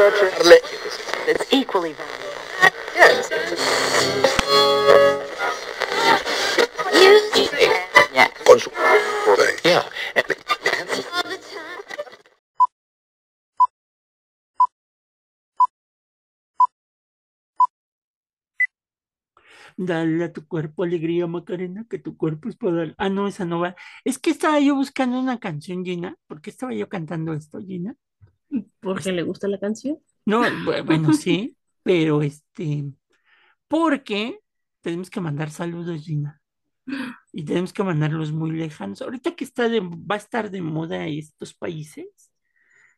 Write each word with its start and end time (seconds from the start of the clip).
It's 0.00 1.52
equally. 1.52 1.96
Yeah. 9.64 9.82
Dale 19.76 20.24
a 20.24 20.32
tu 20.32 20.46
cuerpo 20.46 20.84
alegría, 20.84 21.26
Macarena, 21.26 21.84
que 21.88 21.98
tu 21.98 22.16
cuerpo 22.16 22.48
es 22.48 22.56
dar. 22.58 22.94
Ah, 22.98 23.08
no, 23.08 23.26
esa 23.28 23.44
no 23.44 23.60
va. 23.60 23.74
Es 24.04 24.18
que 24.18 24.30
estaba 24.30 24.60
yo 24.60 24.76
buscando 24.76 25.18
una 25.18 25.38
canción, 25.40 25.84
Gina. 25.84 26.16
¿Por 26.28 26.40
qué 26.40 26.50
estaba 26.50 26.72
yo 26.72 26.88
cantando 26.88 27.32
esto, 27.32 27.58
Gina? 27.60 27.96
Porque 28.80 29.12
le 29.12 29.22
gusta 29.22 29.48
la 29.48 29.58
canción. 29.58 29.98
No, 30.26 30.42
bu- 30.66 30.84
bueno, 30.84 31.12
sí, 31.12 31.56
pero 31.82 32.22
este, 32.22 32.84
porque 33.68 34.40
tenemos 34.82 35.10
que 35.10 35.20
mandar 35.20 35.50
saludos, 35.50 36.02
Gina. 36.02 36.40
Y 37.32 37.44
tenemos 37.44 37.72
que 37.72 37.82
mandarlos 37.84 38.32
muy 38.32 38.52
lejanos. 38.52 39.02
Ahorita 39.02 39.36
que 39.36 39.44
está 39.44 39.68
de, 39.68 39.80
va 39.80 40.14
a 40.14 40.18
estar 40.18 40.50
de 40.50 40.62
moda 40.62 41.06
estos 41.06 41.54
países, 41.54 42.06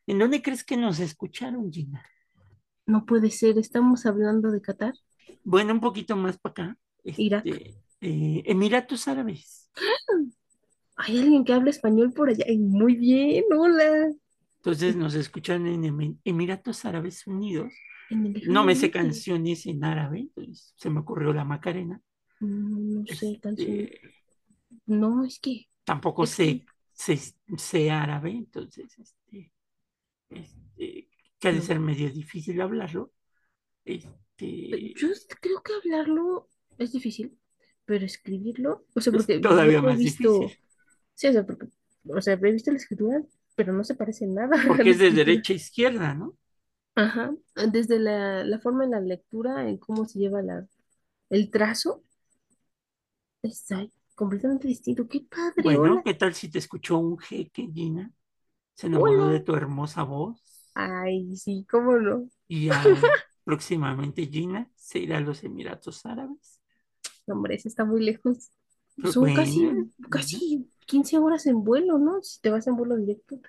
¿en 0.07 0.19
dónde 0.19 0.41
crees 0.41 0.63
que 0.63 0.77
nos 0.77 0.99
escucharon, 0.99 1.71
Gina? 1.71 2.05
No 2.85 3.05
puede 3.05 3.29
ser, 3.29 3.57
estamos 3.57 4.05
hablando 4.05 4.51
de 4.51 4.61
Qatar. 4.61 4.93
Bueno, 5.43 5.73
un 5.73 5.79
poquito 5.79 6.15
más 6.15 6.37
para 6.39 6.51
acá. 6.51 6.77
Irak. 7.03 7.45
Este, 7.45 7.75
eh, 8.01 8.43
Emiratos 8.45 9.07
Árabes. 9.07 9.69
Hay 10.95 11.19
alguien 11.19 11.43
que 11.43 11.53
habla 11.53 11.69
español 11.69 12.13
por 12.13 12.29
allá. 12.29 12.45
Muy 12.57 12.95
bien, 12.95 13.43
hola. 13.57 14.11
Entonces 14.61 14.95
nos 14.95 15.15
escuchan 15.15 15.65
en 15.67 15.83
Emi- 15.83 16.19
Emiratos 16.23 16.85
Árabes 16.85 17.25
Unidos. 17.27 17.73
No 18.43 18.63
me 18.65 18.75
sé 18.75 18.91
canciones 18.91 19.65
en 19.67 19.83
árabe, 19.83 20.19
entonces 20.21 20.73
se 20.77 20.89
me 20.89 20.99
ocurrió 21.01 21.33
la 21.33 21.45
Macarena. 21.45 22.01
Mm, 22.41 22.93
No 22.93 23.07
sé, 23.07 23.39
canción. 23.41 23.89
Este, 23.89 24.13
No, 24.85 25.25
es 25.25 25.39
que 25.39 25.69
tampoco 25.83 26.25
Es 26.25 26.31
sé, 26.35 26.65
sé, 26.93 27.17
sé 27.57 27.91
árabe, 27.91 28.31
entonces 28.31 28.97
este, 28.99 29.51
este, 30.29 31.09
que 31.39 31.47
ha 31.49 31.53
de 31.53 31.61
No. 31.61 31.63
ser 31.63 31.79
medio 31.79 32.11
difícil 32.11 32.61
hablarlo. 32.61 33.13
Este, 33.85 34.95
yo 34.95 35.07
creo 35.41 35.61
que 35.63 35.73
hablarlo 35.73 36.49
es 36.77 36.91
difícil, 36.91 37.37
pero 37.85 38.05
escribirlo, 38.05 38.85
o 38.95 39.01
sea, 39.01 39.13
Es 39.13 39.29
porque 39.29 39.39
todavía 39.39 39.81
yo 39.81 39.89
he 39.89 39.93
más 39.93 39.97
visto, 39.97 40.57
difícil. 40.57 40.59
sí, 41.15 41.27
o 41.27 41.33
sea, 41.33 41.45
porque, 41.45 41.67
o 42.09 42.21
sea, 42.21 42.35
he 42.35 42.51
visto 42.51 42.71
la 42.71 42.77
escritura, 42.77 43.23
pero 43.55 43.73
no 43.73 43.83
se 43.83 43.95
parece 43.95 44.25
en 44.25 44.35
nada 44.35 44.57
porque 44.67 44.91
es 44.91 44.99
de 44.99 45.11
derecha 45.11 45.53
a 45.53 45.55
izquierda, 45.57 46.13
¿no? 46.13 46.37
Ajá, 46.95 47.33
desde 47.71 47.99
la, 47.99 48.43
la 48.45 48.59
forma 48.59 48.83
en 48.85 48.91
la 48.91 48.99
lectura, 49.01 49.67
en 49.69 49.77
cómo 49.77 50.05
se 50.05 50.19
lleva 50.19 50.41
la, 50.41 50.67
el 51.29 51.51
trazo, 51.51 52.03
está 53.43 53.87
completamente 54.15 54.67
distinto. 54.67 55.07
¡Qué 55.07 55.21
padre! 55.29 55.77
Bueno, 55.77 55.77
hola. 55.77 56.03
¿qué 56.03 56.13
tal 56.13 56.33
si 56.33 56.49
te 56.49 56.59
escuchó 56.59 56.97
un 56.97 57.17
jeque, 57.17 57.69
Gina? 57.73 58.11
Se 58.75 58.87
enamoró 58.87 59.27
Hola. 59.27 59.29
de 59.29 59.41
tu 59.41 59.55
hermosa 59.55 60.03
voz 60.03 60.65
Ay, 60.75 61.35
sí, 61.37 61.65
cómo 61.69 61.97
no. 61.97 62.29
y 62.47 62.69
próximamente 63.43 64.27
Gina 64.27 64.69
se 64.75 64.99
irá 64.99 65.17
a 65.17 65.21
los 65.21 65.43
Emiratos 65.43 66.05
Árabes. 66.05 66.59
Hombre, 67.27 67.55
ese 67.55 67.67
está 67.67 67.83
muy 67.85 68.03
lejos. 68.03 68.51
Son 69.03 69.31
casi, 69.33 69.65
bueno, 69.65 69.89
casi 70.09 70.69
15 70.85 71.17
horas 71.17 71.45
en 71.47 71.63
vuelo, 71.63 71.97
¿no? 71.97 72.21
Si 72.21 72.39
te 72.41 72.49
vas 72.49 72.67
en 72.67 72.75
vuelo 72.75 72.95
directo. 72.97 73.39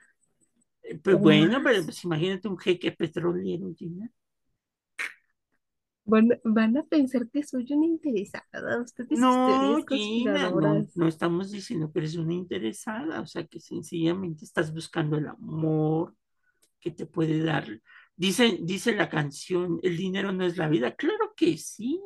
Eh, 0.82 0.98
Pues 1.02 1.18
bueno, 1.18 1.60
pero 1.62 1.84
pues 1.84 2.04
imagínate 2.04 2.48
un 2.48 2.58
jeque 2.58 2.92
petrolero, 2.92 3.72
Gina. 3.74 4.10
Van, 6.04 6.28
van 6.44 6.76
a 6.76 6.82
pensar 6.84 7.28
que 7.30 7.42
soy 7.44 7.66
una 7.72 7.86
interesada. 7.86 8.80
Ustedes 8.82 9.18
No, 9.18 9.84
Gina, 9.88 10.50
no, 10.50 10.86
no 10.94 11.08
estamos 11.08 11.50
diciendo 11.52 11.92
que 11.92 12.00
eres 12.00 12.16
una 12.16 12.34
interesada, 12.34 13.20
o 13.20 13.26
sea 13.26 13.46
que 13.46 13.60
sencillamente 13.60 14.44
estás 14.44 14.72
buscando 14.74 15.16
el 15.16 15.28
amor 15.28 16.14
que 16.80 16.90
te 16.90 17.06
puede 17.06 17.42
dar. 17.44 17.66
Dice, 18.16 18.58
dice 18.62 18.94
la 18.94 19.08
canción, 19.08 19.78
el 19.82 19.96
dinero 19.96 20.32
no 20.32 20.44
es 20.44 20.56
la 20.56 20.68
vida. 20.68 20.94
Claro 20.96 21.34
que 21.36 21.56
sí, 21.56 22.00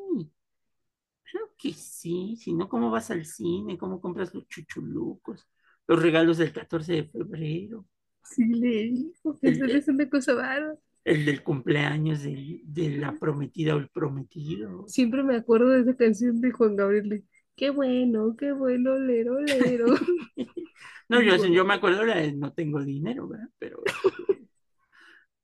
claro 1.31 1.53
que 1.59 1.73
sí. 1.73 2.37
Si 2.37 2.53
no, 2.55 2.69
¿cómo 2.69 2.91
vas 2.91 3.11
al 3.11 3.25
cine? 3.25 3.79
¿Cómo 3.79 4.01
compras 4.01 4.35
los 4.35 4.47
chuchulucos? 4.49 5.49
Los 5.87 6.03
regalos 6.03 6.39
del 6.39 6.53
14 6.53 6.93
de 6.95 7.05
febrero, 7.05 7.87
Sí, 8.23 8.45
le 8.45 8.69
digo 8.91 9.39
que 9.41 9.49
El- 9.49 9.71
es 9.71 9.89
una 9.89 10.09
cosa 10.11 10.35
rara. 10.35 10.77
el 11.05 11.25
del 11.25 11.43
cumpleaños 11.45 12.23
del- 12.23 12.61
de, 12.65 12.91
la 12.99 13.13
prometida 13.13 13.77
o 13.77 13.79
el 13.79 13.89
prometido. 13.89 14.85
Siempre 14.89 15.23
me 15.23 15.37
acuerdo 15.37 15.69
de 15.71 15.83
esa 15.83 15.97
canción 15.97 16.41
de 16.41 16.51
Juan 16.51 16.77
Gabriel. 16.77 17.09
de, 17.09 17.25
Qué 17.57 17.71
bueno, 17.71 18.37
qué 18.37 18.53
bueno, 18.53 18.99
lero, 18.99 19.41
lero. 19.41 19.87
No, 21.09 21.21
yo, 21.23 21.37
yo 21.47 21.65
me 21.65 21.75
acuerdo 21.75 22.05
la 22.05 22.17
de 22.17 22.33
no 22.33 22.53
tengo 22.53 22.83
dinero, 22.83 23.29
¿verdad? 23.29 23.49
Pero, 23.59 23.81
este, 23.87 24.27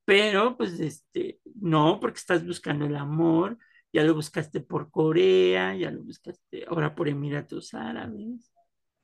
pero, 0.04 0.56
pues, 0.56 0.80
este, 0.80 1.40
no, 1.60 1.98
porque 2.00 2.18
estás 2.18 2.46
buscando 2.46 2.86
el 2.86 2.96
amor, 2.96 3.58
ya 3.92 4.02
lo 4.04 4.14
buscaste 4.14 4.60
por 4.60 4.90
Corea, 4.90 5.76
ya 5.76 5.90
lo 5.90 6.02
buscaste 6.02 6.64
ahora 6.66 6.94
por 6.94 7.08
Emiratos 7.08 7.74
Árabes. 7.74 8.52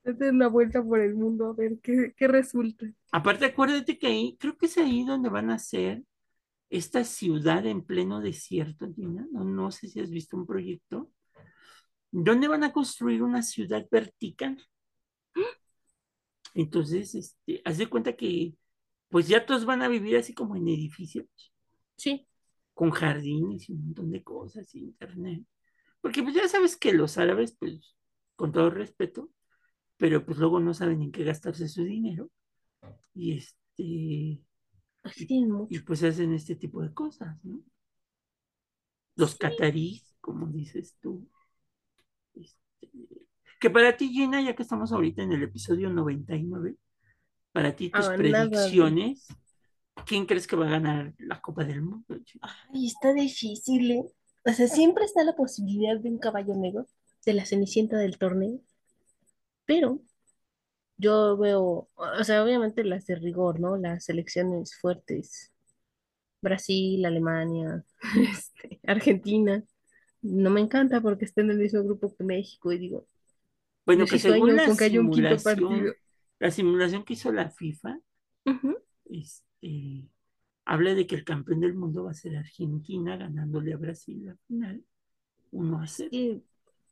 Date 0.02 0.30
una 0.30 0.48
vuelta 0.48 0.82
por 0.82 1.00
el 1.00 1.14
mundo 1.14 1.48
a 1.48 1.52
ver 1.52 1.78
qué, 1.82 2.14
qué 2.16 2.28
resulta. 2.28 2.86
Aparte, 3.12 3.44
acuérdate 3.44 3.98
que 3.98 4.06
ahí, 4.06 4.36
creo 4.40 4.56
que 4.56 4.66
es 4.66 4.78
ahí 4.78 5.04
donde 5.04 5.28
van 5.28 5.50
a 5.50 5.54
hacer 5.54 6.02
esta 6.70 7.04
ciudad 7.04 7.66
en 7.66 7.82
pleno 7.82 8.20
desierto, 8.20 8.92
Gina. 8.94 9.26
No, 9.32 9.44
no 9.44 9.70
sé 9.70 9.88
si 9.88 10.00
has 10.00 10.10
visto 10.10 10.36
un 10.36 10.46
proyecto, 10.46 11.10
donde 12.10 12.48
van 12.48 12.64
a 12.64 12.72
construir 12.72 13.22
una 13.22 13.42
ciudad 13.42 13.86
vertical. 13.90 14.58
Entonces, 16.54 17.14
este, 17.14 17.60
haz 17.64 17.78
de 17.78 17.88
cuenta 17.88 18.14
que, 18.16 18.54
pues 19.10 19.28
ya 19.28 19.44
todos 19.44 19.64
van 19.64 19.82
a 19.82 19.88
vivir 19.88 20.16
así 20.16 20.34
como 20.34 20.56
en 20.56 20.68
edificios, 20.68 21.26
Sí, 21.96 22.27
con 22.78 22.92
jardines 22.92 23.68
y 23.68 23.72
un 23.72 23.86
montón 23.86 24.10
de 24.12 24.22
cosas, 24.22 24.72
y 24.76 24.80
internet. 24.80 25.42
Porque 26.00 26.22
pues 26.22 26.34
ya 26.36 26.46
sabes 26.48 26.76
que 26.76 26.92
los 26.92 27.18
árabes, 27.18 27.56
pues, 27.58 27.96
con 28.36 28.52
todo 28.52 28.70
respeto, 28.70 29.30
pero 29.96 30.24
pues 30.24 30.38
luego 30.38 30.60
no 30.60 30.74
saben 30.74 31.02
en 31.02 31.12
qué 31.12 31.24
gastarse 31.24 31.68
su 31.68 31.84
dinero. 31.84 32.30
Y 33.14 33.36
este, 33.38 34.40
así 35.04 35.26
tienen 35.26 35.50
y 35.68 35.78
mucho. 35.78 35.80
pues 35.80 36.02
hacen 36.04 36.34
este 36.34 36.56
tipo 36.56 36.82
de 36.82 36.92
cosas, 36.94 37.42
¿no? 37.44 37.62
Los 39.16 39.32
Sí. 39.32 39.38
catarís, 39.38 40.14
como 40.20 40.46
dices 40.46 40.96
tú. 41.00 41.28
Este, 42.34 42.90
que 43.60 43.70
para 43.70 43.96
ti, 43.96 44.08
Gina, 44.10 44.40
ya 44.42 44.54
que 44.54 44.62
estamos 44.62 44.92
ahorita 44.92 45.22
en 45.22 45.32
el 45.32 45.42
episodio 45.42 45.90
99, 45.90 46.76
para 47.52 47.74
ti 47.76 47.90
tus 47.90 48.06
Ah, 48.06 48.16
nada 48.16 48.48
predicciones, 48.48 49.26
¿quién 50.06 50.26
crees 50.26 50.46
que 50.46 50.56
va 50.56 50.66
a 50.66 50.70
ganar 50.70 51.14
la 51.18 51.40
Copa 51.40 51.64
del 51.64 51.82
Mundo? 51.82 52.06
Ay, 52.72 52.86
está 52.86 53.12
difícil, 53.12 53.90
¿eh? 53.92 54.04
O 54.46 54.52
sea, 54.52 54.66
siempre 54.68 55.04
está 55.04 55.22
la 55.24 55.36
posibilidad 55.36 55.98
de 55.98 56.08
un 56.08 56.18
caballo 56.18 56.54
negro, 56.54 56.86
de 57.26 57.34
la 57.34 57.44
cenicienta 57.46 57.96
del 57.98 58.18
torneo, 58.18 58.60
pero 59.66 60.00
yo 60.98 61.36
veo, 61.38 61.90
o 61.96 62.24
sea, 62.24 62.44
obviamente 62.44 62.84
las 62.84 63.06
de 63.06 63.16
rigor, 63.16 63.60
¿no? 63.60 63.76
Las 63.76 64.06
selecciones 64.06 64.76
fuertes, 64.80 65.52
Brasil, 66.42 67.04
Alemania, 67.06 67.84
este, 68.32 68.80
Argentina. 68.86 69.64
No 70.22 70.50
me 70.50 70.60
encanta 70.62 71.00
porque 71.02 71.26
está 71.26 71.42
en 71.42 71.52
el 71.52 71.58
mismo 71.58 71.82
grupo 71.84 72.14
que 72.16 72.24
México 72.24 72.72
y 72.72 72.78
digo, 72.78 73.06
Bueno, 73.86 74.06
que 74.08 74.18
según 74.18 74.54
la 74.56 74.70
haya 74.84 75.00
un 75.00 75.10
quinto 75.10 75.42
simulación, 75.42 75.42
partido. 75.42 75.96
la 76.38 76.50
simulación 76.50 77.04
que 77.04 77.14
hizo 77.14 77.32
la 77.32 77.50
FIFA, 77.50 77.98
Ujú. 78.46 78.74
Este, 79.60 80.08
habla 80.64 80.94
de 80.94 81.06
que 81.06 81.14
el 81.14 81.24
campeón 81.24 81.60
del 81.60 81.74
mundo 81.74 82.04
va 82.04 82.10
a 82.10 82.14
ser 82.14 82.36
Argentina 82.36 83.16
ganándole 83.16 83.72
a 83.72 83.78
Brasil 83.78 84.26
la 84.26 84.36
final 84.46 84.84
1 85.50 85.80
a 85.80 85.86
0. 85.86 86.10
Eh, 86.12 86.42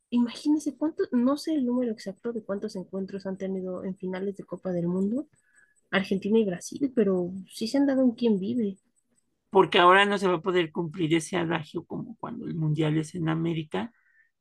imagínense 0.09 0.75
cuántos, 0.75 1.09
no 1.11 1.37
sé 1.37 1.53
el 1.53 1.65
número 1.65 1.91
exacto 1.91 2.33
de 2.33 2.41
cuántos 2.41 2.75
encuentros 2.75 3.27
han 3.27 3.37
tenido 3.37 3.83
en 3.83 3.95
finales 3.95 4.35
de 4.35 4.43
Copa 4.45 4.71
del 4.71 4.87
Mundo, 4.87 5.27
Argentina 5.91 6.39
y 6.39 6.45
Brasil, 6.45 6.91
pero 6.95 7.31
sí 7.49 7.67
se 7.67 7.77
han 7.77 7.85
dado 7.85 8.03
un 8.03 8.15
quién 8.15 8.39
vive. 8.39 8.77
Porque 9.51 9.79
ahora 9.79 10.05
no 10.05 10.17
se 10.17 10.27
va 10.27 10.35
a 10.35 10.41
poder 10.41 10.71
cumplir 10.71 11.13
ese 11.13 11.37
adagio 11.37 11.85
como 11.85 12.17
cuando 12.17 12.45
el 12.47 12.55
mundial 12.55 12.97
es 12.97 13.15
en 13.15 13.29
América, 13.29 13.93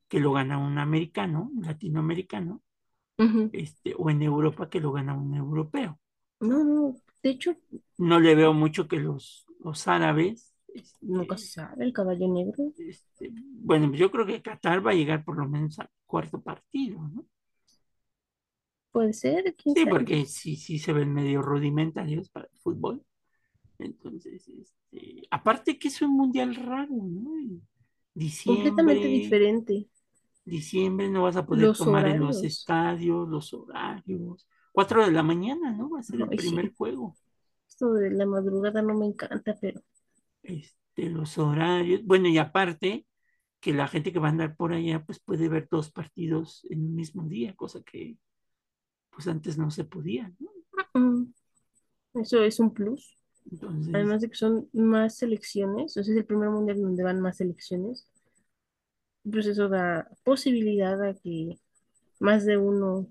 que 0.08 0.18
lo 0.18 0.32
gana 0.32 0.58
un 0.58 0.78
americano, 0.78 1.50
un 1.54 1.64
latinoamericano, 1.64 2.62
este, 3.52 3.94
o 3.96 4.10
en 4.10 4.22
Europa 4.22 4.68
que 4.68 4.80
lo 4.80 4.92
gana 4.92 5.14
un 5.14 5.34
europeo. 5.34 5.98
No, 6.40 6.64
no, 6.64 6.96
de 7.26 7.30
hecho, 7.32 7.56
No 7.98 8.20
le 8.20 8.34
veo 8.34 8.52
mucho 8.54 8.88
que 8.88 8.96
los, 8.98 9.46
los 9.60 9.88
árabes, 9.88 10.54
este, 10.74 11.06
nunca 11.06 11.36
se 11.38 11.46
sabe, 11.48 11.84
el 11.84 11.92
caballo 11.92 12.28
negro. 12.28 12.72
este, 12.78 13.32
bueno, 13.34 13.92
yo 13.94 14.10
creo 14.10 14.26
que 14.26 14.42
Qatar 14.42 14.86
va 14.86 14.90
a 14.92 14.94
llegar 14.94 15.24
por 15.24 15.36
lo 15.38 15.48
menos 15.48 15.78
al 15.78 15.90
cuarto 16.06 16.40
partido, 16.42 17.00
¿no? 17.00 17.26
Puede 18.90 19.12
ser, 19.12 19.54
Sí, 19.74 19.84
sabe. 19.84 19.86
porque 19.86 20.24
sí, 20.26 20.56
sí 20.56 20.78
se 20.78 20.92
ven 20.92 21.12
medio 21.12 21.42
rudimentarios 21.42 22.30
para 22.30 22.46
el 22.46 22.58
fútbol. 22.58 23.04
Entonces, 23.78 24.48
este, 24.48 25.28
aparte 25.30 25.78
que 25.78 25.88
es 25.88 26.02
un 26.02 26.12
mundial 26.16 26.54
raro, 26.56 26.92
¿no? 26.94 27.36
En 27.38 27.62
Completamente 28.44 29.08
diciembre, 29.08 29.08
diferente. 29.08 29.90
diciembre 30.44 31.08
no 31.10 31.22
vas 31.24 31.36
a 31.36 31.46
poder 31.46 31.68
Los 31.68 31.76
tomar 31.76 32.06
en 32.06 32.20
los 32.20 32.42
estadios, 32.42 33.28
los 33.28 33.52
horarios. 33.54 34.46
Cuatro 34.76 35.04
de 35.04 35.10
la 35.10 35.24
mañana, 35.24 35.72
¿no? 35.72 35.90
Va 35.90 36.00
a 36.00 36.02
ser 36.04 36.20
el 36.20 36.28
primer 36.30 36.66
sí. 36.66 36.76
juego. 36.76 37.16
Esto 37.68 37.92
de 37.94 38.10
la 38.10 38.26
madrugada 38.26 38.82
no 38.82 38.94
me 38.94 39.06
encanta, 39.06 39.56
pero 39.60 39.80
Este, 40.42 41.10
los 41.10 41.38
horarios. 41.38 42.02
Bueno, 42.04 42.28
y 42.28 42.38
aparte 42.38 43.06
que 43.60 43.72
la 43.74 43.88
gente 43.88 44.12
que 44.12 44.18
va 44.20 44.28
a 44.28 44.32
andar 44.32 44.56
por 44.56 44.72
allá, 44.74 45.04
pues 45.04 45.20
puede 45.20 45.48
ver 45.48 45.68
dos 45.70 45.90
partidos 45.92 46.66
en 46.70 46.82
un 46.86 46.94
mismo 46.96 47.24
día, 47.28 47.54
cosa 47.56 47.82
que 47.84 48.18
pues 49.10 49.28
antes 49.28 49.58
no 49.58 49.70
se 49.70 49.84
podía, 49.84 50.32
¿no? 50.40 50.50
eso 52.14 52.42
es 52.44 52.58
un 52.60 52.72
plus. 52.72 53.16
Entonces, 53.50 53.94
Además 53.94 54.22
de 54.22 54.30
que 54.30 54.36
son 54.36 54.68
más 54.74 55.16
selecciones, 55.18 55.96
o 55.96 56.02
sea, 56.04 56.14
es 56.14 56.18
el 56.18 56.26
primer 56.26 56.50
mundial 56.50 56.80
donde 56.82 57.04
van 57.04 57.20
más 57.20 57.38
selecciones, 57.38 58.08
pues 59.30 59.46
eso 59.46 59.68
da 59.68 60.08
posibilidad 60.24 61.02
a 61.02 61.14
que 61.14 61.58
más 62.20 62.44
de 62.46 62.58
uno 62.58 63.08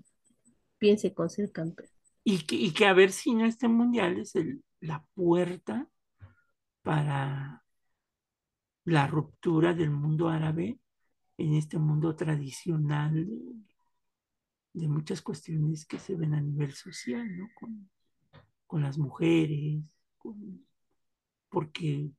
piense 0.86 1.12
con 1.12 1.28
ser 1.28 1.50
campeón. 1.50 1.90
y 2.24 2.46
que, 2.46 2.56
y 2.56 2.72
que 2.72 2.86
a 2.86 2.92
ver 2.92 3.12
si 3.12 3.34
no 3.34 3.44
este 3.44 3.68
mundial 3.68 4.18
es 4.18 4.36
el, 4.36 4.62
la 4.80 5.04
puerta 5.14 5.88
para 6.82 7.64
la 8.84 9.06
ruptura 9.08 9.74
del 9.74 9.90
mundo 9.90 10.28
árabe 10.28 10.78
en 11.38 11.54
este 11.54 11.78
mundo 11.78 12.14
tradicional 12.16 13.26
de, 14.74 14.88
muchas 14.88 15.22
cuestiones 15.22 15.86
que 15.86 15.98
se 15.98 16.14
ven 16.14 16.34
a 16.34 16.40
nivel 16.40 16.72
social, 16.72 17.36
¿no? 17.36 17.48
Con, 17.54 17.90
con 18.66 18.82
las 18.82 18.98
mujeres, 18.98 19.82
con- 20.18 20.66
porque, 21.48 22.10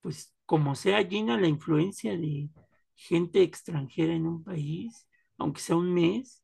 pues, 0.00 0.34
como 0.46 0.74
sea, 0.74 1.04
Gina, 1.06 1.38
la 1.40 1.48
influencia 1.48 2.16
de 2.16 2.50
gente 2.94 3.42
extranjera 3.42 4.14
en 4.14 4.26
un 4.26 4.44
país, 4.44 5.06
aunque 5.38 5.60
sea 5.60 5.76
un 5.76 5.92
mes, 5.92 6.42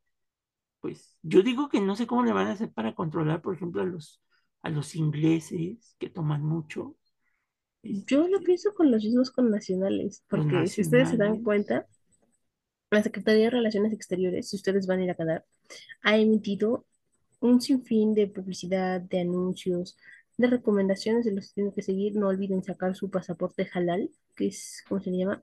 pues 0.83 1.15
yo 1.21 1.43
digo 1.43 1.69
que 1.69 1.79
no 1.79 1.95
sé 1.95 2.05
cómo 2.05 2.25
le 2.25 2.33
van 2.33 2.47
a 2.47 2.51
hacer 2.51 2.69
para 2.69 2.93
controlar, 2.93 3.41
por 3.41 3.55
ejemplo, 3.55 3.81
a 3.81 3.85
los, 3.85 4.21
a 4.61 4.69
los 4.69 4.95
ingleses 4.95 5.95
que 5.97 6.09
toman 6.09 6.43
mucho, 6.43 6.97
Yo 7.81 8.27
lo 8.27 8.35
este, 8.35 8.45
pienso 8.45 8.73
con 8.73 8.91
los 8.91 9.01
mismos 9.01 9.31
connacionales, 9.31 10.25
porque 10.27 10.67
si 10.67 10.81
ustedes 10.81 11.07
se 11.07 11.15
dan 11.15 11.41
cuenta, 11.41 11.87
la 12.91 13.01
Secretaría 13.01 13.45
de 13.45 13.49
Relaciones 13.51 13.93
Exteriores, 13.93 14.49
si 14.49 14.57
ustedes 14.57 14.85
van 14.85 14.99
a 14.99 15.03
ir 15.05 15.11
a 15.11 15.15
Qatar, 15.15 15.45
ha 16.01 16.17
emitido 16.17 16.85
un 17.39 17.61
sinfín 17.61 18.13
de 18.13 18.27
publicidad, 18.27 18.99
de 18.99 19.21
anuncios, 19.21 19.95
de 20.35 20.47
recomendaciones 20.47 21.23
de 21.23 21.31
los 21.31 21.47
que 21.47 21.53
tienen 21.53 21.73
que 21.73 21.81
seguir. 21.81 22.17
No 22.17 22.27
olviden 22.27 22.61
sacar 22.61 22.93
su 22.93 23.09
pasaporte 23.09 23.69
halal, 23.73 24.11
que 24.35 24.47
es, 24.47 24.83
¿cómo 24.89 24.99
se 24.99 25.11
llama? 25.11 25.41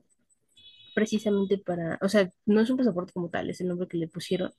Precisamente 0.93 1.57
para, 1.57 1.97
o 1.99 2.09
sea, 2.09 2.31
no 2.45 2.61
es 2.61 2.69
un 2.69 2.77
pasaporte 2.77 3.11
como 3.11 3.29
tal, 3.29 3.49
es 3.49 3.59
el 3.59 3.69
nombre 3.69 3.87
que 3.87 3.97
le 3.97 4.07
pusieron, 4.07 4.51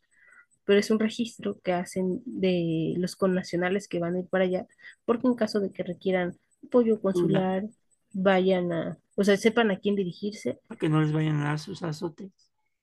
pero 0.64 0.78
es 0.78 0.90
un 0.90 0.98
registro 0.98 1.60
que 1.60 1.72
hacen 1.72 2.22
de 2.24 2.94
los 2.96 3.16
connacionales 3.16 3.88
que 3.88 3.98
van 3.98 4.16
a 4.16 4.20
ir 4.20 4.26
para 4.26 4.44
allá, 4.44 4.66
porque 5.04 5.26
en 5.26 5.34
caso 5.34 5.60
de 5.60 5.70
que 5.70 5.82
requieran 5.82 6.36
apoyo 6.64 7.00
consular, 7.00 7.64
vayan 8.12 8.72
a, 8.72 8.98
o 9.16 9.24
sea, 9.24 9.36
sepan 9.36 9.70
a 9.70 9.78
quién 9.78 9.96
dirigirse, 9.96 10.60
para 10.68 10.78
que 10.78 10.88
no 10.88 11.00
les 11.00 11.12
vayan 11.12 11.40
a 11.40 11.44
dar 11.44 11.58
sus 11.58 11.82
azotes. 11.82 12.30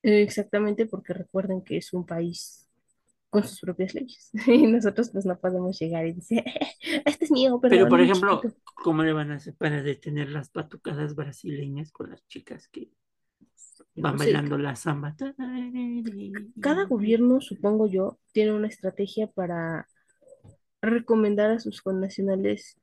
exactamente 0.01 0.85
porque 0.85 1.13
recuerden 1.13 1.61
que 1.61 1.77
es 1.77 1.93
un 1.93 2.05
país 2.05 2.69
con 3.29 3.43
sus 3.43 3.59
propias 3.59 3.93
leyes. 3.93 4.31
Y 4.47 4.67
nosotros 4.67 5.09
pues 5.11 5.25
no 5.25 5.37
podemos 5.39 5.79
llegar 5.79 6.05
y 6.05 6.13
decir, 6.13 6.43
este 7.05 7.25
es 7.25 7.31
mío, 7.31 7.59
Pero, 7.61 7.71
perdón, 7.71 7.89
por 7.89 8.01
ejemplo, 8.01 8.41
chiquito. 8.41 8.61
¿cómo 8.75 9.03
le 9.03 9.13
van 9.13 9.31
a 9.31 9.35
hacer 9.35 9.55
para 9.55 9.81
detener 9.81 10.29
las 10.29 10.51
batucadas 10.51 11.15
brasileñas 11.15 11.91
con 11.91 12.09
las 12.09 12.25
chicas 12.27 12.67
que 12.67 12.91
van 13.99 14.17
bailando 14.17 14.57
la 14.57 14.75
samba? 14.75 15.15
cada 16.59 16.85
gobierno, 16.85 17.41
supongo 17.41 17.87
yo, 17.87 18.19
tiene 18.31 18.53
una 18.53 18.67
estrategia 18.67 19.27
para 19.27 19.87
recomendar 20.81 21.51
a 21.51 21.59
sus 21.59 21.81
connacionales 21.81 22.77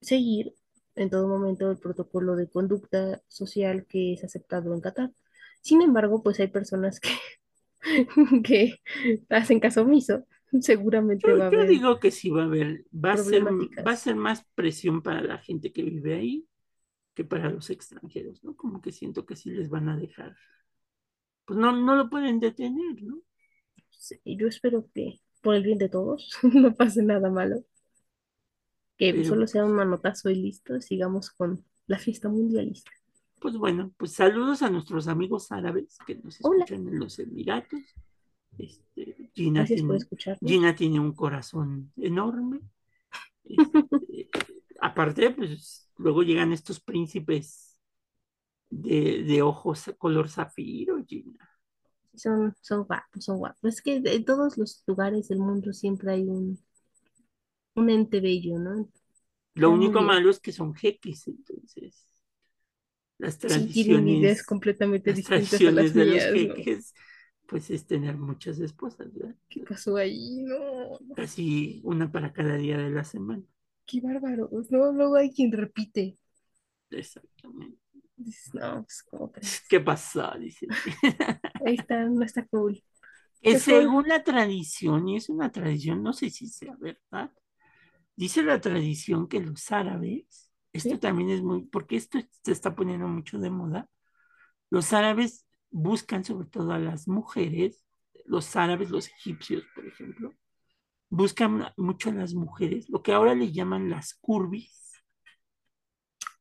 seguir 0.00 0.54
en 0.94 1.10
todo 1.10 1.28
momento 1.28 1.70
el 1.70 1.78
protocolo 1.78 2.36
de 2.36 2.48
conducta 2.48 3.22
social 3.28 3.86
que 3.86 4.14
es 4.14 4.24
aceptado 4.24 4.74
en 4.74 4.80
Qatar. 4.80 5.10
Sin 5.60 5.82
embargo, 5.82 6.22
pues 6.22 6.40
hay 6.40 6.48
personas 6.48 7.00
que, 7.00 7.10
que 8.44 8.80
hacen 9.28 9.60
caso 9.60 9.82
omiso. 9.82 10.26
Yo, 10.52 10.62
Seguramente 10.62 11.34
va 11.34 11.48
a 11.48 11.50
yo 11.50 11.58
haber 11.58 11.68
digo 11.68 11.98
que 11.98 12.10
sí 12.10 12.30
va 12.30 12.42
a 12.42 12.46
haber, 12.46 12.84
va 12.92 13.12
a 13.12 13.16
ser, 13.16 13.42
va 13.42 13.48
a 13.48 13.50
problemáticas. 13.50 14.00
ser 14.00 14.14
más 14.14 14.46
presión 14.54 15.02
para 15.02 15.20
la 15.20 15.38
gente 15.38 15.72
que 15.72 15.82
vive 15.82 16.14
ahí 16.14 16.46
que 17.16 17.24
para 17.24 17.50
los 17.50 17.70
extranjeros, 17.70 18.44
¿no? 18.44 18.54
Como 18.54 18.82
que 18.82 18.92
siento 18.92 19.24
que 19.24 19.34
sí 19.34 19.50
les 19.50 19.70
van 19.70 19.88
a 19.88 19.96
dejar. 19.96 20.36
Pues 21.46 21.58
no, 21.58 21.72
no 21.72 21.96
lo 21.96 22.10
pueden 22.10 22.38
detener, 22.38 23.02
¿no? 23.02 23.18
Sí, 23.90 24.20
yo 24.24 24.46
espero 24.46 24.86
que 24.94 25.22
por 25.40 25.54
el 25.54 25.64
bien 25.64 25.78
de 25.78 25.88
todos 25.88 26.38
no 26.42 26.74
pase 26.74 27.02
nada 27.02 27.30
malo, 27.30 27.64
que 28.98 29.12
Pero 29.12 29.24
solo 29.24 29.46
sea 29.46 29.64
un 29.64 29.72
manotazo 29.72 30.28
y 30.28 30.34
listo, 30.34 30.78
sigamos 30.82 31.30
con 31.30 31.64
la 31.86 31.98
fiesta 31.98 32.28
mundialista. 32.28 32.90
Pues 33.40 33.56
bueno, 33.56 33.92
pues 33.96 34.12
saludos 34.12 34.62
a 34.62 34.68
nuestros 34.68 35.08
amigos 35.08 35.50
árabes 35.50 35.98
que 36.06 36.16
nos 36.16 36.38
Hola, 36.42 36.64
escuchan 36.64 36.86
en 36.86 36.98
los 36.98 37.18
Emiratos. 37.18 37.80
Este, 38.58 39.30
Gina 39.34 39.60
gracias 39.60 40.08
tiene. 40.08 40.38
Gina 40.44 40.74
tiene 40.74 41.00
un 41.00 41.12
corazón 41.12 41.92
enorme. 41.96 42.60
Este, 43.44 44.28
aparte, 44.86 45.30
pues 45.30 45.90
luego 45.96 46.22
llegan 46.22 46.52
estos 46.52 46.80
príncipes 46.80 47.78
de, 48.70 49.24
de 49.24 49.42
ojos 49.42 49.90
color 49.98 50.28
zafiro, 50.30 50.98
Gina. 51.06 51.50
Son, 52.16 52.52
son 52.62 52.82
guapos, 52.84 53.24
son 53.24 53.38
guapos. 53.38 53.62
Es 53.74 53.80
que 53.82 54.02
en 54.04 54.24
todos 54.24 54.58
los 54.58 54.82
lugares 54.88 55.28
del 55.28 55.38
mundo 55.38 55.72
siempre 55.72 56.10
hay 56.12 56.24
un, 56.28 56.58
un 57.76 57.90
ente 57.90 58.18
bello, 58.20 58.58
¿no? 58.58 58.88
Lo 59.54 59.70
muy 59.70 59.72
único 59.72 60.02
bien. 60.02 60.02
malo 60.02 60.30
es 60.30 60.38
que 60.40 60.52
son 60.52 60.72
jeques, 60.74 61.26
entonces 61.26 62.06
las 63.18 63.38
Sí, 63.46 63.72
tradiciones, 63.78 64.42
completamente 64.44 65.10
las 65.10 65.12
distintas 65.12 65.66
a 65.66 65.72
las 65.72 65.92
tradiciones 65.92 65.94
de 65.94 66.06
los 66.06 66.28
jeques, 66.28 66.94
pues 67.46 67.70
es 67.70 67.86
tener 67.86 68.16
muchas 68.18 68.58
esposas, 68.60 69.12
¿verdad? 69.14 69.36
¿Qué 69.48 69.60
pasó 69.64 69.96
ahí? 69.96 70.42
No, 70.44 70.98
Casi 71.14 71.80
una 71.84 72.12
para 72.12 72.32
cada 72.32 72.54
día 72.56 72.78
de 72.78 72.90
la 72.90 73.02
semana. 73.04 73.42
Qué 73.86 74.00
bárbaro. 74.00 74.50
No, 74.70 74.92
luego 74.92 75.16
hay 75.16 75.32
quien 75.32 75.52
repite. 75.52 76.18
Exactamente. 76.90 77.78
Dices, 78.16 78.54
no, 78.54 78.82
pues, 78.84 79.02
¿cómo 79.02 79.30
crees? 79.30 79.62
¿Qué 79.68 79.80
pasó? 79.80 80.32
Dice. 80.38 80.66
Ahí 81.66 81.76
está, 81.76 82.04
no 82.04 82.24
está 82.24 82.46
cool. 82.46 82.82
Que 83.42 83.58
según 83.58 84.08
la 84.08 84.24
tradición, 84.24 85.08
y 85.08 85.16
es 85.16 85.28
una 85.28 85.52
tradición, 85.52 86.02
no 86.02 86.12
sé 86.12 86.30
si 86.30 86.48
sea 86.48 86.74
verdad, 86.80 87.30
dice 88.16 88.42
la 88.42 88.60
tradición 88.60 89.28
que 89.28 89.40
los 89.40 89.70
árabes, 89.70 90.50
esto 90.72 90.94
¿sí? 90.94 90.98
también 90.98 91.30
es 91.30 91.42
muy, 91.42 91.62
porque 91.66 91.96
esto 91.96 92.18
se 92.42 92.52
está 92.52 92.74
poniendo 92.74 93.06
mucho 93.06 93.38
de 93.38 93.50
moda, 93.50 93.88
los 94.70 94.92
árabes 94.92 95.46
buscan 95.70 96.24
sobre 96.24 96.48
todo 96.48 96.72
a 96.72 96.78
las 96.78 97.06
mujeres, 97.06 97.84
los 98.24 98.56
árabes, 98.56 98.90
los 98.90 99.08
egipcios, 99.08 99.64
por 99.74 99.86
ejemplo, 99.86 100.34
buscan 101.08 101.66
mucho 101.76 102.10
a 102.10 102.14
las 102.14 102.34
mujeres, 102.34 102.88
lo 102.88 103.02
que 103.02 103.12
ahora 103.12 103.34
le 103.34 103.52
llaman 103.52 103.90
las 103.90 104.14
curvis, 104.14 104.92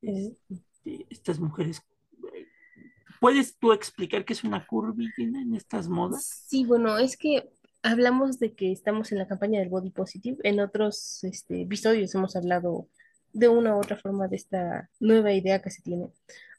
este, 0.02 1.06
estas 1.10 1.40
mujeres. 1.40 1.82
eh, 2.34 2.46
¿Puedes 3.20 3.58
tú 3.58 3.72
explicar 3.72 4.26
qué 4.26 4.34
es 4.34 4.44
una 4.44 4.66
curvy 4.66 5.10
en 5.18 5.56
estas 5.56 5.88
modas? 5.88 6.46
Sí, 6.48 6.66
bueno, 6.66 6.98
es 6.98 7.18
que 7.18 7.50
hablamos 7.86 8.40
de 8.40 8.54
que 8.54 8.72
estamos 8.72 9.12
en 9.12 9.20
la 9.20 9.28
campaña 9.28 9.60
del 9.60 9.70
body 9.70 9.92
positive. 9.92 10.38
En 10.44 10.60
otros 10.60 11.24
este, 11.24 11.62
episodios 11.62 12.14
hemos 12.16 12.36
hablado 12.36 12.88
de 13.32 13.48
una 13.48 13.76
u 13.76 13.80
otra 13.80 13.98
forma 13.98 14.28
de 14.28 14.38
esta 14.38 14.90
nueva 15.00 15.34
idea 15.34 15.62
que 15.62 15.70
se 15.70 15.82
tiene. 15.82 16.10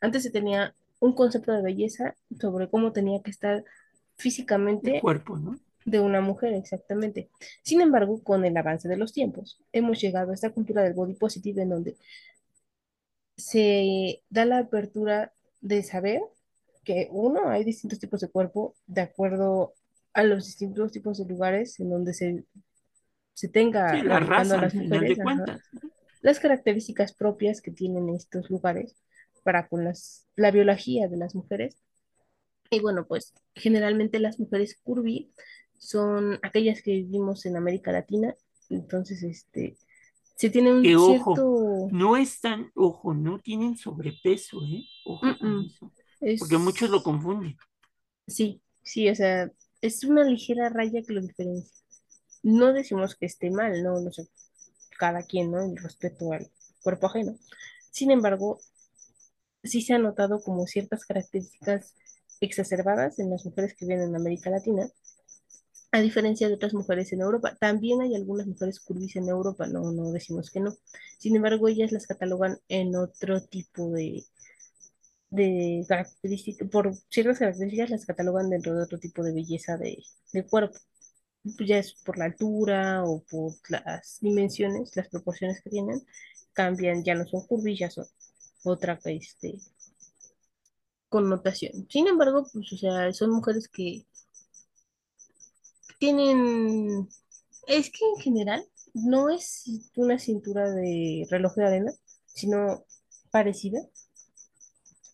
Antes 0.00 0.22
se 0.22 0.30
tenía 0.30 0.74
un 1.00 1.14
concepto 1.14 1.52
de 1.52 1.62
belleza 1.62 2.14
sobre 2.40 2.70
cómo 2.70 2.92
tenía 2.92 3.22
que 3.22 3.30
estar 3.30 3.56
El 3.56 3.64
físicamente 4.16 5.00
cuerpo, 5.00 5.36
¿no? 5.36 5.58
De 5.86 6.00
una 6.00 6.20
mujer, 6.20 6.52
exactamente. 6.52 7.30
Sin 7.62 7.80
embargo, 7.80 8.22
con 8.22 8.44
el 8.44 8.56
avance 8.56 8.88
de 8.88 8.96
los 8.96 9.12
tiempos, 9.12 9.62
hemos 9.72 10.00
llegado 10.00 10.32
a 10.32 10.34
esta 10.34 10.50
cultura 10.50 10.82
del 10.82 10.94
body 10.94 11.14
positive 11.14 11.62
en 11.62 11.70
donde 11.70 11.96
se 13.36 14.22
da 14.28 14.44
la 14.44 14.58
apertura 14.58 15.32
de 15.60 15.82
saber 15.82 16.20
que 16.84 17.08
uno, 17.10 17.48
hay 17.48 17.64
distintos 17.64 17.98
tipos 17.98 18.20
de 18.20 18.28
cuerpo 18.28 18.74
de 18.86 19.02
acuerdo 19.02 19.74
a 20.12 20.24
los 20.24 20.44
distintos 20.46 20.92
tipos 20.92 21.18
de 21.18 21.24
lugares 21.24 21.78
en 21.78 21.90
donde 21.90 22.14
se, 22.14 22.44
se 23.34 23.46
Sí, 23.46 23.52
tenga 23.52 23.92
la 24.02 24.18
radicando 24.18 24.54
a 24.54 24.62
las 24.62 24.74
mujeres, 24.74 25.18
las 26.20 26.40
características 26.40 27.12
propias 27.12 27.60
que 27.60 27.70
tienen 27.70 28.08
estos 28.10 28.50
lugares 28.50 28.96
para 29.44 29.68
con 29.68 29.84
las, 29.84 30.26
la 30.34 30.50
biología 30.50 31.06
de 31.06 31.16
las 31.16 31.36
mujeres. 31.36 31.76
Y 32.70 32.80
bueno, 32.80 33.06
pues 33.06 33.34
generalmente 33.54 34.18
las 34.18 34.40
mujeres 34.40 34.80
curvy 34.82 35.30
son 35.78 36.38
aquellas 36.42 36.82
que 36.82 36.92
vivimos 36.92 37.46
en 37.46 37.56
América 37.56 37.92
Latina, 37.92 38.34
entonces 38.70 39.22
este 39.22 39.78
Se 40.36 40.50
tiene 40.50 40.72
un 40.72 40.82
Que 40.82 40.96
ojo, 40.96 41.34
cierto... 41.34 41.88
no 41.90 42.16
están, 42.16 42.70
ojo, 42.74 43.14
no 43.14 43.38
tienen 43.40 43.76
sobrepeso, 43.76 44.62
¿eh? 44.64 44.84
Ojo 45.04 45.36
Mm, 45.40 45.66
eso. 45.66 45.92
es... 46.20 46.40
Porque 46.40 46.58
muchos 46.58 46.90
lo 46.90 47.02
confunden. 47.02 47.56
Sí, 48.26 48.62
sí, 48.82 49.08
o 49.08 49.14
sea, 49.14 49.50
es 49.80 50.04
una 50.04 50.24
ligera 50.24 50.68
raya 50.68 51.02
que 51.02 51.12
lo 51.12 51.20
diferencia. 51.20 51.72
No 52.42 52.72
decimos 52.72 53.16
que 53.16 53.26
esté 53.26 53.50
mal, 53.50 53.82
no, 53.82 54.00
no 54.00 54.12
sé, 54.12 54.28
cada 54.98 55.22
quien, 55.24 55.50
¿no? 55.52 55.62
El 55.64 55.76
respeto 55.76 56.32
al 56.32 56.50
cuerpo 56.82 57.06
ajeno. 57.08 57.38
Sin 57.90 58.10
embargo, 58.10 58.60
sí 59.64 59.82
se 59.82 59.94
ha 59.94 59.98
notado 59.98 60.40
como 60.42 60.66
ciertas 60.66 61.04
características 61.04 61.94
exacerbadas 62.40 63.18
en 63.18 63.30
las 63.30 63.44
mujeres 63.44 63.74
que 63.74 63.86
viven 63.86 64.02
en 64.08 64.16
América 64.16 64.50
Latina, 64.50 64.88
a 65.96 66.02
diferencia 66.02 66.48
de 66.48 66.54
otras 66.54 66.74
mujeres 66.74 67.12
en 67.12 67.20
Europa. 67.22 67.56
También 67.60 68.00
hay 68.02 68.14
algunas 68.14 68.46
mujeres 68.46 68.80
curvis 68.80 69.16
en 69.16 69.28
Europa, 69.28 69.66
no, 69.66 69.92
no 69.92 70.12
decimos 70.12 70.50
que 70.50 70.60
no. 70.60 70.74
Sin 71.18 71.36
embargo, 71.36 71.68
ellas 71.68 71.92
las 71.92 72.06
catalogan 72.06 72.58
en 72.68 72.96
otro 72.96 73.40
tipo 73.42 73.90
de, 73.92 74.24
de 75.30 75.84
características, 75.88 76.68
por 76.70 76.94
ciertas 77.10 77.38
características 77.38 77.90
las 77.90 78.06
catalogan 78.06 78.50
dentro 78.50 78.74
de 78.74 78.82
otro 78.84 78.98
tipo 78.98 79.22
de 79.22 79.32
belleza 79.34 79.76
de, 79.76 79.98
de 80.32 80.46
cuerpo. 80.46 80.78
Pues 81.44 81.68
Ya 81.68 81.78
es 81.78 81.94
por 82.04 82.18
la 82.18 82.26
altura 82.26 83.04
o 83.04 83.22
por 83.30 83.54
las 83.70 84.18
dimensiones, 84.20 84.96
las 84.96 85.08
proporciones 85.08 85.62
que 85.62 85.70
tienen, 85.70 86.02
cambian, 86.54 87.04
ya 87.04 87.14
no 87.14 87.26
son 87.26 87.46
curvis, 87.46 87.78
ya 87.80 87.90
son 87.90 88.06
otra 88.64 88.98
este, 89.06 89.58
connotación. 91.08 91.86
Sin 91.90 92.06
embargo, 92.06 92.46
pues, 92.52 92.72
o 92.72 92.76
sea, 92.76 93.12
son 93.12 93.30
mujeres 93.30 93.68
que 93.68 94.06
tienen, 95.98 97.08
es 97.68 97.90
que 97.90 98.04
en 98.16 98.22
general 98.22 98.66
no 98.94 99.30
es 99.30 99.64
una 99.96 100.18
cintura 100.18 100.70
de 100.70 101.26
reloj 101.30 101.54
de 101.56 101.66
arena, 101.66 101.92
sino 102.26 102.84
parecida, 103.32 103.80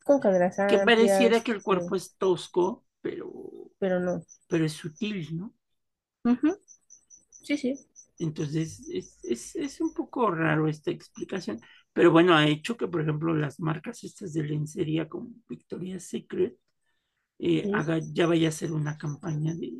con 0.04 0.20
caderas 0.20 0.56
Que 0.68 0.78
pareciera 0.78 1.42
que 1.44 1.52
el 1.52 1.62
con- 1.62 1.62
cuerpo 1.62 1.94
es 1.96 2.16
tosco, 2.16 2.84
pero, 3.00 3.30
pero 3.78 4.00
no. 4.00 4.24
pero 4.48 4.64
es 4.66 4.72
sutil, 4.74 5.36
¿no? 5.36 5.54
Ujú, 6.24 6.58
Sí, 7.42 7.56
sí. 7.58 7.78
Entonces, 8.18 8.86
es, 8.90 9.18
es, 9.24 9.56
es 9.56 9.80
un 9.80 9.92
poco 9.94 10.30
raro 10.30 10.68
esta 10.68 10.90
explicación, 10.92 11.60
pero 11.92 12.12
bueno, 12.12 12.34
ha 12.36 12.46
hecho 12.46 12.76
que, 12.76 12.86
por 12.88 13.00
ejemplo, 13.02 13.34
las 13.34 13.58
marcas 13.60 14.04
estas 14.04 14.32
de 14.32 14.44
lencería 14.44 15.08
como 15.08 15.30
Victoria's 15.48 16.04
Secret 16.04 16.56
eh, 17.40 17.68
sí. 17.68 17.72
haga, 17.72 18.00
ya 18.12 18.26
vaya 18.26 18.48
a 18.50 18.52
ser 18.52 18.72
una 18.72 18.98
campaña 18.98 19.54
de 19.54 19.72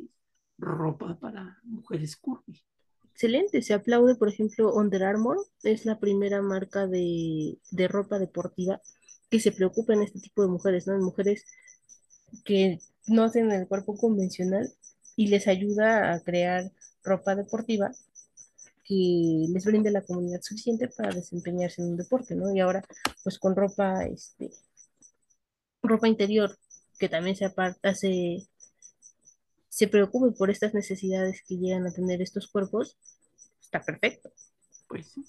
ropa 0.57 1.17
para 1.19 1.59
mujeres 1.63 2.15
curvy. 2.17 2.61
Excelente, 3.11 3.61
se 3.61 3.73
aplaude, 3.73 4.15
por 4.15 4.29
ejemplo, 4.29 4.73
Under 4.73 5.03
Armour, 5.03 5.37
es 5.63 5.85
la 5.85 5.99
primera 5.99 6.41
marca 6.41 6.87
de, 6.87 7.59
de 7.71 7.87
ropa 7.87 8.17
deportiva 8.17 8.81
que 9.29 9.39
se 9.39 9.51
preocupa 9.51 9.93
en 9.93 10.01
este 10.03 10.19
tipo 10.19 10.41
de 10.41 10.47
mujeres, 10.47 10.87
¿no? 10.87 10.97
Mujeres 10.99 11.45
que 12.43 12.79
no 13.07 13.29
tienen 13.31 13.51
el 13.51 13.67
cuerpo 13.67 13.95
convencional 13.95 14.71
y 15.15 15.27
les 15.27 15.47
ayuda 15.47 16.13
a 16.13 16.19
crear 16.21 16.71
ropa 17.03 17.35
deportiva 17.35 17.91
que 18.83 19.45
les 19.49 19.65
brinde 19.65 19.91
la 19.91 20.01
comunidad 20.01 20.41
suficiente 20.41 20.89
para 20.89 21.13
desempeñarse 21.15 21.81
en 21.81 21.89
un 21.89 21.97
deporte, 21.97 22.35
¿no? 22.35 22.53
Y 22.53 22.59
ahora, 22.59 22.83
pues 23.23 23.39
con 23.39 23.55
ropa, 23.55 24.05
este, 24.05 24.51
ropa 25.81 26.07
interior, 26.07 26.57
que 26.99 27.09
también 27.09 27.35
se 27.35 27.45
aparta, 27.45 27.93
se, 27.95 28.47
se 29.77 29.87
preocupe 29.87 30.31
por 30.37 30.49
estas 30.51 30.73
necesidades 30.73 31.41
que 31.47 31.57
llegan 31.57 31.85
a 31.87 31.93
tener 31.93 32.21
estos 32.21 32.47
cuerpos, 32.47 32.97
está 33.61 33.81
perfecto. 33.83 34.31
Pues 34.87 35.07
sí. 35.07 35.25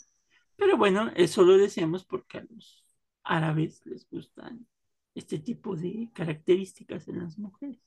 Pero 0.57 0.77
bueno, 0.77 1.11
eso 1.17 1.43
lo 1.43 1.57
decíamos 1.59 2.05
porque 2.05 2.39
a 2.39 2.47
los 2.51 2.85
árabes 3.25 3.85
les 3.87 4.09
gustan 4.11 4.67
este 5.15 5.39
tipo 5.39 5.77
de 5.77 6.11
características 6.15 7.09
en 7.09 7.21
las 7.21 7.39
mujeres. 7.39 7.81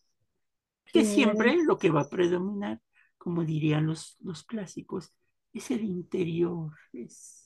Que 0.91 1.05
siempre 1.05 1.57
lo 1.63 1.77
que 1.77 1.91
va 1.91 2.01
a 2.01 2.09
predominar, 2.09 2.81
como 3.17 3.43
dirían 3.45 3.85
los, 3.87 4.17
los 4.21 4.43
clásicos, 4.43 5.13
es 5.53 5.71
el 5.71 5.83
interior, 5.83 6.73
es 6.93 7.43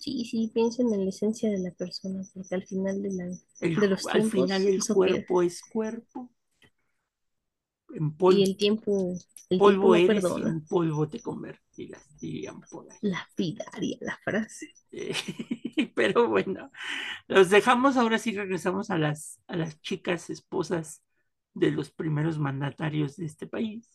Sí, 0.00 0.24
sí, 0.24 0.50
piensen 0.52 0.92
en 0.92 1.04
la 1.04 1.10
esencia 1.10 1.48
de 1.48 1.60
la 1.60 1.70
persona, 1.70 2.24
porque 2.34 2.56
al 2.56 2.66
final 2.66 3.00
de, 3.02 3.10
la, 3.12 3.24
el- 3.60 3.76
de 3.78 3.86
los 3.88 4.04
al 4.06 4.12
tiempos 4.12 4.50
final 4.50 4.66
el 4.66 4.78
queda. 4.84 4.94
cuerpo 4.94 5.42
es 5.42 5.62
cuerpo. 5.62 6.30
En 7.94 8.16
Y 8.28 8.42
polvo, 8.42 8.44
el 8.44 8.56
tiempo, 8.56 9.12
el 9.50 9.62
tiempo 9.62 9.86
polvo 9.86 9.88
no 9.90 10.02
eres 10.06 10.34
y 10.36 10.42
perdona. 10.42 10.48
en 10.48 10.64
polvo 10.66 11.08
te 11.08 11.20
convertirás, 11.20 12.18
dirían 12.18 12.60
por 12.62 12.90
ahí. 12.90 12.98
Lapidaria 13.02 13.98
la 14.00 14.16
frase. 14.24 14.68
Eh, 14.92 15.14
Pero 15.94 16.28
bueno, 16.28 16.70
los 17.28 17.50
dejamos, 17.50 17.96
ahora 17.96 18.18
sí 18.18 18.32
regresamos 18.32 18.90
a 18.90 18.98
las, 18.98 19.40
a 19.46 19.56
las 19.56 19.80
chicas 19.80 20.30
esposas 20.30 21.02
de 21.54 21.70
los 21.70 21.90
primeros 21.90 22.38
mandatarios 22.38 23.16
de 23.16 23.26
este 23.26 23.46
país, 23.46 23.88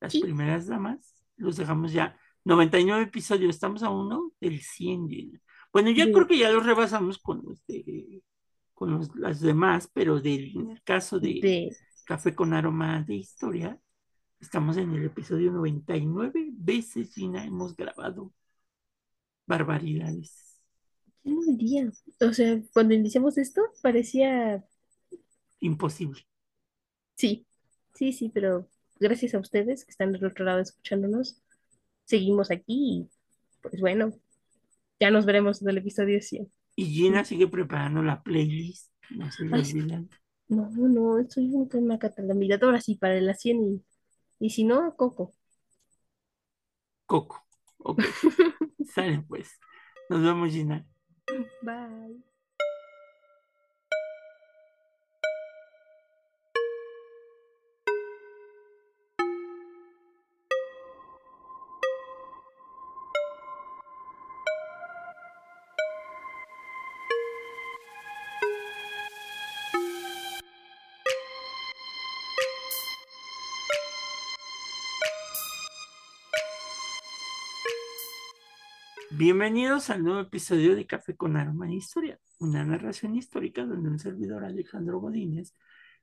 las 0.00 0.14
Sí. 0.14 0.18
primeras 0.18 0.66
damas, 0.68 1.14
los 1.36 1.56
dejamos 1.56 1.92
ya, 1.92 2.18
99 2.44 3.04
episodios, 3.04 3.50
estamos 3.54 3.82
a 3.82 3.90
uno 3.90 4.32
del 4.40 4.60
100. 4.62 5.08
Gina. 5.08 5.40
Bueno, 5.72 5.90
yo 5.90 6.10
creo 6.12 6.26
que 6.26 6.38
ya 6.38 6.50
los 6.50 6.66
rebasamos 6.66 7.18
con 7.18 7.42
los 7.44 7.64
de, 7.66 8.22
con 8.74 8.92
los, 8.92 9.14
las 9.16 9.40
demás, 9.40 9.90
pero 9.92 10.20
del, 10.20 10.56
en 10.56 10.70
el 10.72 10.82
caso 10.82 11.20
de 11.20 11.40
De, 11.40 11.76
Café 12.04 12.34
con 12.34 12.52
Aroma 12.52 13.02
de 13.02 13.14
Historia, 13.14 13.80
estamos 14.40 14.76
en 14.76 14.92
el 14.94 15.04
episodio 15.04 15.52
99 15.52 16.50
veces, 16.52 17.14
Gina, 17.14 17.44
hemos 17.44 17.76
grabado 17.76 18.32
barbaridades. 19.46 20.60
¿quién 21.22 21.36
lo 21.36 21.42
diría? 21.42 21.90
O 22.20 22.32
sea, 22.32 22.60
cuando 22.72 22.94
iniciamos 22.94 23.38
esto 23.38 23.62
parecía, 23.82 24.64
Imposible. 25.60 26.26
sí, 27.16 27.46
sí, 27.94 28.12
sí, 28.12 28.30
pero 28.34 28.68
gracias 28.98 29.34
a 29.34 29.38
ustedes 29.38 29.84
que 29.84 29.92
están 29.92 30.12
del 30.12 30.24
otro 30.24 30.44
lado 30.44 30.60
escuchándonos, 30.60 31.40
seguimos 32.04 32.50
aquí 32.50 32.64
y 32.66 33.10
pues 33.62 33.80
bueno, 33.80 34.12
ya 34.98 35.10
nos 35.10 35.24
veremos 35.24 35.62
en 35.62 35.68
el 35.68 35.78
episodio 35.78 36.20
100. 36.20 36.52
Y 36.74 36.86
Gina 36.86 37.24
sigue 37.24 37.46
preparando 37.46 38.02
la 38.02 38.22
playlist, 38.22 38.90
no 39.10 39.30
se 39.30 39.44
olvidan. 39.44 40.08
No, 40.56 40.68
no, 40.70 41.28
soy 41.30 41.46
un- 41.54 41.68
una 41.74 41.98
catalamidadora 41.98 42.78
así 42.78 42.94
para 42.96 43.20
la 43.20 43.34
100 43.34 43.60
y, 43.66 43.84
y 44.46 44.50
si 44.50 44.64
no, 44.64 44.94
Coco. 44.96 45.34
Coco. 47.06 47.44
Ok, 47.78 48.00
sale 48.94 49.22
pues. 49.28 49.58
Nos 50.08 50.22
vemos, 50.22 50.50
Gina. 50.52 50.86
Bye. 51.62 52.22
Bienvenidos 79.24 79.88
al 79.90 80.02
nuevo 80.02 80.18
episodio 80.18 80.74
de 80.74 80.84
Café 80.84 81.14
con 81.14 81.36
Aroma 81.36 81.66
de 81.66 81.74
Historia, 81.74 82.18
una 82.40 82.64
narración 82.64 83.14
histórica 83.14 83.64
donde 83.64 83.88
un 83.88 84.00
servidor 84.00 84.44
Alejandro 84.44 84.98
Godínez 84.98 85.54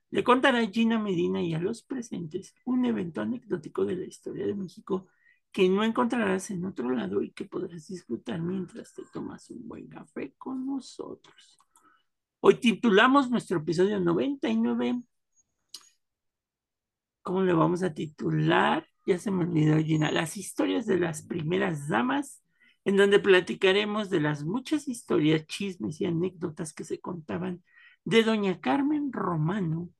le 0.08 0.24
contará 0.24 0.60
a 0.60 0.66
Gina 0.66 0.98
Medina 0.98 1.42
y 1.42 1.52
a 1.52 1.58
los 1.58 1.82
presentes 1.82 2.54
un 2.64 2.86
evento 2.86 3.20
anecdótico 3.20 3.84
de 3.84 3.96
la 3.96 4.06
historia 4.06 4.46
de 4.46 4.54
México 4.54 5.08
que 5.52 5.68
no 5.68 5.84
encontrarás 5.84 6.50
en 6.50 6.64
otro 6.64 6.88
lado 6.92 7.20
y 7.20 7.32
que 7.32 7.44
podrás 7.44 7.88
disfrutar 7.88 8.40
mientras 8.40 8.94
te 8.94 9.02
tomas 9.12 9.50
un 9.50 9.68
buen 9.68 9.86
café 9.86 10.32
con 10.38 10.64
nosotros. 10.64 11.58
Hoy 12.40 12.54
titulamos 12.54 13.28
nuestro 13.30 13.58
episodio 13.58 14.00
99. 14.00 15.02
¿Cómo 17.20 17.42
le 17.42 17.52
vamos 17.52 17.82
a 17.82 17.92
titular? 17.92 18.86
Ya 19.04 19.18
se 19.18 19.30
me 19.30 19.44
olvidó, 19.44 19.76
Gina. 19.76 20.10
Las 20.10 20.38
historias 20.38 20.86
de 20.86 20.98
las 20.98 21.20
primeras 21.20 21.86
damas, 21.86 22.42
en 22.84 22.96
donde 22.96 23.20
platicaremos 23.20 24.10
de 24.10 24.20
las 24.20 24.44
muchas 24.44 24.88
historias, 24.88 25.46
chismes 25.46 26.00
y 26.00 26.06
anécdotas 26.06 26.72
que 26.72 26.84
se 26.84 27.00
contaban 27.00 27.62
de 28.04 28.22
doña 28.22 28.60
Carmen 28.60 29.12
Romano 29.12 29.90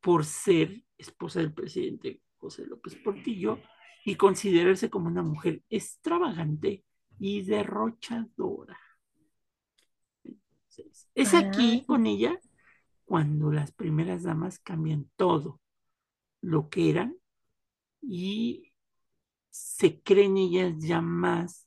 por 0.00 0.24
ser 0.24 0.82
esposa 0.98 1.40
del 1.40 1.52
presidente 1.54 2.20
José 2.38 2.66
López 2.66 2.96
Portillo 2.96 3.60
y 4.04 4.16
considerarse 4.16 4.90
como 4.90 5.06
una 5.08 5.22
mujer 5.22 5.62
extravagante 5.70 6.84
y 7.18 7.42
derrochadora. 7.42 8.78
Entonces, 10.24 11.08
es 11.14 11.34
aquí 11.34 11.80
Ah. 11.82 11.86
con 11.86 12.06
ella 12.06 12.38
cuando 13.04 13.50
las 13.52 13.72
primeras 13.72 14.24
damas 14.24 14.58
cambian 14.58 15.08
todo 15.16 15.60
lo 16.40 16.68
que 16.68 16.90
eran 16.90 17.16
y 18.02 18.72
se 19.50 20.02
creen 20.02 20.36
ellas 20.36 20.74
ya 20.78 21.00
más 21.00 21.63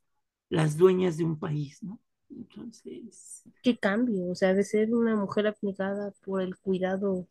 las 0.49 0.77
dueñas 0.77 1.17
de 1.17 1.25
un 1.25 1.39
país, 1.39 1.81
¿no? 1.83 2.01
Entonces, 2.29 3.43
¿Qué 3.61 3.77
cambio? 3.77 4.29
O 4.31 4.35
sea, 4.35 4.53
de 4.55 4.63
ser 4.63 4.93
una 4.95 5.15
mujer 5.15 5.45
abnegada 5.47 6.11
por 6.23 6.41
el 6.41 6.57
cuidado 6.57 7.27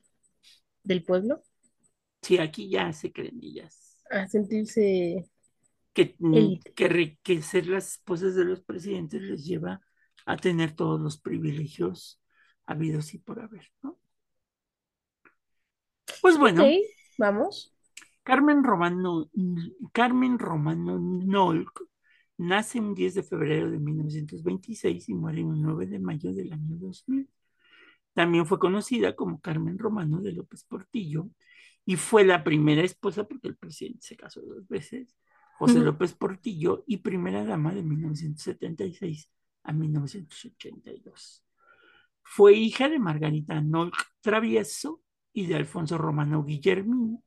del 0.85 1.04
pueblo 1.04 1.42
sí, 2.23 2.38
aquí 2.38 2.68
ya 2.68 2.92
se 2.92 3.12
creen 3.12 3.38
ellas 3.42 3.96
a 4.11 4.26
sentirse 4.28 5.26
que, 5.94 6.16
mm, 6.18 6.54
que, 6.75 6.88
re- 6.88 7.18
que 7.23 7.42
ser 7.42 7.66
las 7.66 7.92
esposas 7.92 8.35
de 8.35 8.44
los 8.44 8.61
presidentes 8.62 9.23
les 9.23 9.44
lleva 9.46 9.80
a 10.26 10.37
tener 10.37 10.75
todos 10.76 11.00
los 11.00 11.18
privilegios 11.20 12.20
habidos 12.66 13.14
y 13.14 13.18
por 13.18 13.40
haber, 13.40 13.73
¿no? 13.82 13.99
Pues 16.20 16.37
bueno, 16.38 16.62
Ok, 16.64 16.82
vamos. 17.18 17.73
Carmen 18.23 18.62
Romano, 18.64 19.30
Carmen 19.92 20.38
Romano 20.38 20.99
Nolk 20.99 21.80
nace 22.38 22.81
un 22.81 22.95
10 22.95 23.14
de 23.14 23.23
febrero 23.23 23.71
de 23.71 23.78
1926 23.78 25.09
y 25.09 25.14
muere 25.14 25.45
un 25.45 25.62
9 25.62 25.87
de 25.87 25.99
mayo 25.99 26.33
del 26.33 26.52
año 26.52 26.76
2000. 26.76 27.28
También 28.14 28.47
fue 28.47 28.59
conocida 28.59 29.14
como 29.14 29.40
Carmen 29.40 29.78
Romano 29.78 30.21
de 30.21 30.33
López 30.33 30.64
Portillo 30.64 31.28
y 31.85 31.97
fue 31.97 32.25
la 32.25 32.43
primera 32.43 32.83
esposa, 32.83 33.25
porque 33.25 33.49
el 33.49 33.57
presidente 33.57 34.00
se 34.02 34.16
casó 34.16 34.40
dos 34.40 34.66
veces, 34.69 35.16
José. 35.59 35.78
López 35.81 36.14
Portillo, 36.14 36.85
y 36.87 36.99
primera 36.99 37.45
dama 37.45 37.73
de 37.73 37.83
1976 37.83 39.31
a 39.62 39.73
1982. 39.73 41.45
Fue 42.23 42.55
hija 42.55 42.88
de 42.88 42.99
Margarita 42.99 43.61
Nolk 43.61 43.95
Travieso 44.21 45.00
y 45.33 45.47
de 45.47 45.55
Alfonso 45.55 45.97
Romano 45.97 46.43
Guillermín, 46.45 47.23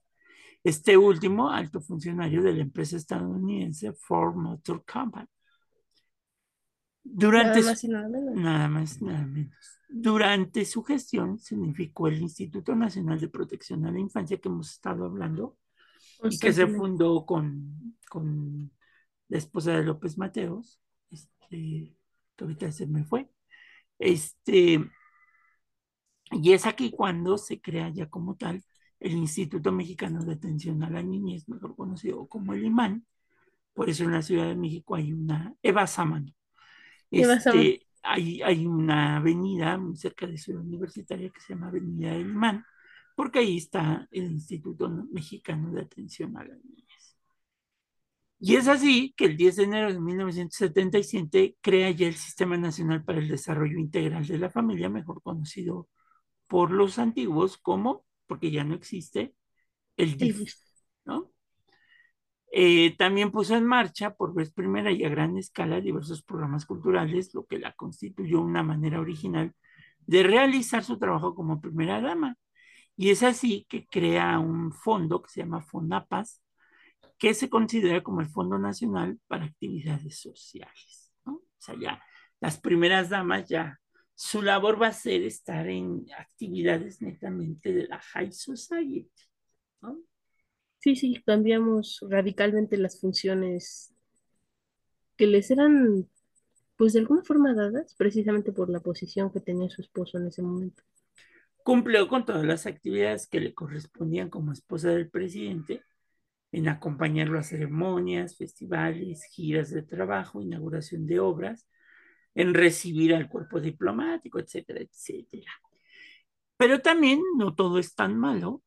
este 0.64 0.98
último 0.98 1.50
alto 1.50 1.82
funcionario 1.82 2.42
de 2.44 2.54
la 2.54 2.62
empresa 2.62 2.98
estadounidense 2.98 3.94
Ford 3.94 4.36
Motor 4.36 4.84
Company. 4.86 5.28
Durante 7.04 7.60
Nada 7.60 7.62
su- 7.62 7.68
más 7.70 7.84
y 7.84 7.88
nada 7.88 8.10
menos. 8.10 8.36
Nada 8.36 8.68
más, 8.68 9.02
nada 9.02 9.26
menos. 9.26 9.56
Durante 9.90 10.66
su 10.66 10.84
gestión 10.84 11.40
significó 11.40 12.08
el 12.08 12.22
Instituto 12.22 12.76
Nacional 12.76 13.20
de 13.20 13.30
Protección 13.30 13.86
a 13.86 13.92
la 13.92 14.00
Infancia 14.00 14.38
que 14.38 14.48
hemos 14.50 14.72
estado 14.72 15.06
hablando 15.06 15.58
y 16.24 16.38
que 16.38 16.54
se 16.54 16.68
fundó 16.68 17.26
con, 17.26 17.98
con 18.10 18.72
la 19.30 19.38
esposa 19.38 19.72
de 19.72 19.84
López 19.84 20.18
Mateos, 20.18 20.80
este, 21.10 21.96
que 22.36 22.44
ahorita 22.44 22.72
se 22.72 22.86
me 22.86 23.04
fue. 23.06 23.30
Este, 23.98 24.80
y 26.32 26.52
es 26.54 26.66
aquí 26.68 26.92
cuando 26.92 27.38
se 27.38 27.60
crea 27.60 27.90
ya 27.90 28.08
como 28.10 28.36
tal 28.36 28.64
el 29.00 29.14
Instituto 29.14 29.72
Mexicano 29.72 30.24
de 30.24 30.34
Atención 30.34 30.84
a 30.84 30.90
la 30.90 31.02
Niñez, 31.02 31.48
mejor 31.48 31.76
conocido 31.76 32.28
como 32.28 32.54
el 32.54 32.66
IMAN. 32.66 33.06
Por 33.74 33.90
eso 33.90 34.04
en 34.04 34.12
la 34.12 34.22
Ciudad 34.22 34.48
de 34.48 34.56
México 34.56 34.96
hay 34.96 35.14
una 35.14 35.56
Eva 35.62 35.88
Sámano. 35.88 36.34
Este, 37.12 37.88
hay, 38.04 38.42
hay 38.42 38.66
una 38.66 39.18
avenida 39.18 39.78
muy 39.78 39.96
cerca 39.96 40.28
de 40.28 40.38
Ciudad 40.38 40.62
Universitaria 40.62 41.30
que 41.30 41.40
se 41.40 41.54
llama 41.54 41.68
Avenida 41.68 42.12
del 42.12 42.30
Imán, 42.30 42.66
porque 43.16 43.40
ahí 43.40 43.58
está 43.58 44.08
el 44.12 44.32
Instituto 44.32 44.90
Mexicano 44.90 45.72
de 45.72 45.82
Atención 45.82 46.38
a 46.38 46.44
la 46.44 46.56
Niñez. 46.56 47.18
Y 48.42 48.56
es 48.56 48.68
así 48.68 49.14
que 49.18 49.26
el 49.26 49.36
10 49.36 49.56
de 49.58 49.64
enero 49.64 49.94
de 49.94 50.00
1977 50.00 51.58
crea 51.60 51.92
ya 51.92 52.08
el 52.08 52.16
Sistema 52.16 52.58
Nacional 52.58 53.04
para 53.04 53.20
el 53.20 53.28
Desarrollo 53.28 53.78
Integral 53.78 54.26
de 54.26 54.38
la 54.38 54.50
Familia, 54.50 54.90
mejor 54.90 55.22
conocido 55.22 55.90
por 56.48 56.72
los 56.72 57.00
antiguos 57.00 57.58
como, 57.58 58.06
porque 58.30 58.52
ya 58.52 58.64
no 58.64 58.76
existe, 58.76 59.34
el 59.98 60.16
DIF, 60.16 60.54
¿no? 61.06 61.34
Eh, 62.52 62.96
también 62.98 63.32
puso 63.32 63.56
en 63.56 63.66
marcha 63.66 64.16
por 64.16 64.34
vez 64.34 64.52
primera 64.52 64.92
y 64.92 65.04
a 65.04 65.10
gran 65.10 65.38
escala 65.38 65.82
diversos 65.82 66.24
programas 66.24 66.66
culturales, 66.66 67.34
lo 67.34 67.46
que 67.46 67.60
la 67.60 67.74
constituyó 67.74 68.42
una 68.42 68.64
manera 68.64 69.00
original 69.02 69.54
de 70.08 70.24
realizar 70.24 70.84
su 70.84 70.98
trabajo 70.98 71.36
como 71.36 71.62
primera 71.62 72.02
dama. 72.02 72.38
Y 72.96 73.10
es 73.12 73.24
así 73.24 73.66
que 73.70 73.86
crea 73.88 74.40
un 74.40 74.72
fondo 74.72 75.22
que 75.22 75.30
se 75.30 75.42
llama 75.42 75.62
FONAPAS, 75.62 76.42
que 77.18 77.34
se 77.34 77.50
considera 77.50 78.02
como 78.04 78.22
el 78.22 78.30
Fondo 78.30 78.58
Nacional 78.58 79.20
para 79.28 79.46
Actividades 79.46 80.20
Sociales. 80.20 81.14
¿no? 81.26 81.34
O 81.34 81.44
sea, 81.58 81.76
ya 81.80 82.02
las 82.40 82.60
primeras 82.60 83.10
damas 83.10 83.48
ya, 83.48 83.80
su 84.22 84.42
labor 84.42 84.82
va 84.82 84.88
a 84.88 84.94
ser 84.94 85.24
estar 85.24 85.66
en 85.70 86.06
actividades 86.18 87.02
netamente 87.02 87.72
de 87.72 87.88
la 87.88 88.02
High 88.02 88.34
Society. 88.34 89.10
¿no? 89.80 89.98
Sí, 90.80 90.98
sí, 90.98 91.24
cambiamos 91.26 92.00
radicalmente 92.02 92.76
las 92.76 93.00
funciones 93.00 93.96
que 95.16 95.26
les 95.26 95.50
eran, 95.52 96.10
pues 96.76 96.92
de 96.92 97.00
alguna 97.00 97.24
forma 97.24 97.54
dadas, 97.54 97.96
precisamente 97.96 98.52
por 98.52 98.70
la 98.70 98.82
posición 98.82 99.32
que 99.32 99.40
tenía 99.40 99.70
su 99.70 99.82
esposo 99.82 100.18
en 100.18 100.28
ese 100.28 100.42
momento. 100.42 100.84
Cumplió 101.64 102.10
con 102.10 102.26
todas 102.26 102.44
las 102.44 102.66
actividades 102.66 103.26
que 103.26 103.40
le 103.40 103.54
correspondían 103.54 104.30
como 104.30 104.52
esposa 104.52 104.90
del 104.90 105.10
presidente, 105.10 105.82
en 106.52 106.68
acompañarlo 106.68 107.40
a 107.40 107.44
ceremonias, 107.44 108.36
festivales, 108.36 109.24
giras 109.32 109.70
de 109.70 109.82
trabajo, 109.82 110.42
inauguración 110.42 111.08
de 111.08 111.22
obras, 111.22 111.70
en 112.40 112.54
recibir 112.54 113.14
al 113.14 113.28
cuerpo 113.28 113.60
diplomático, 113.60 114.40
etcétera, 114.40 114.80
etcétera. 114.80 115.52
Pero 116.56 116.80
también 116.80 117.22
no 117.36 117.54
todo 117.54 117.80
es 117.80 117.96
tan 117.96 118.18
malo, 118.18 118.64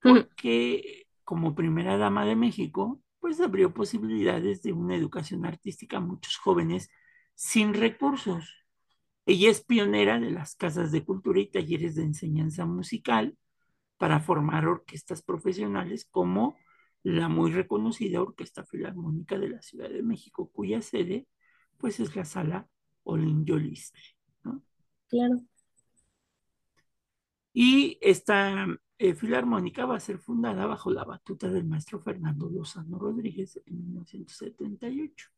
porque 0.00 1.06
como 1.22 1.54
primera 1.54 1.98
dama 1.98 2.24
de 2.24 2.34
México, 2.34 3.02
pues 3.18 3.38
abrió 3.42 3.74
posibilidades 3.74 4.62
de 4.62 4.72
una 4.72 4.96
educación 4.96 5.44
artística 5.44 5.98
a 5.98 6.00
muchos 6.00 6.38
jóvenes 6.38 6.88
sin 7.34 7.74
recursos. 7.74 8.64
Ella 9.26 9.50
es 9.50 9.62
pionera 9.62 10.18
de 10.18 10.30
las 10.30 10.54
casas 10.54 10.90
de 10.90 11.04
cultura 11.04 11.40
y 11.40 11.50
talleres 11.50 11.96
de 11.96 12.04
enseñanza 12.04 12.64
musical 12.64 13.36
para 13.98 14.20
formar 14.20 14.66
orquestas 14.66 15.22
profesionales 15.22 16.08
como 16.10 16.56
la 17.02 17.28
muy 17.28 17.52
reconocida 17.52 18.22
Orquesta 18.22 18.64
Filarmónica 18.64 19.38
de 19.38 19.50
la 19.50 19.60
Ciudad 19.60 19.90
de 19.90 20.02
México, 20.02 20.50
cuya 20.50 20.80
sede 20.80 21.26
pues 21.76 22.00
es 22.00 22.16
la 22.16 22.24
sala 22.24 22.66
Olin 23.04 23.44
Yolistli, 23.44 24.02
¿no? 24.44 24.62
Claro. 25.08 25.40
Y 27.52 27.98
esta 28.00 28.66
eh, 28.98 29.14
filarmónica 29.14 29.86
va 29.86 29.96
a 29.96 30.00
ser 30.00 30.18
fundada 30.18 30.66
bajo 30.66 30.90
la 30.90 31.04
batuta 31.04 31.48
del 31.48 31.64
maestro 31.64 32.00
Fernando 32.00 32.48
Lozano 32.48 32.98
Rodríguez 32.98 33.60
en 33.66 33.78
1978. 33.78 35.28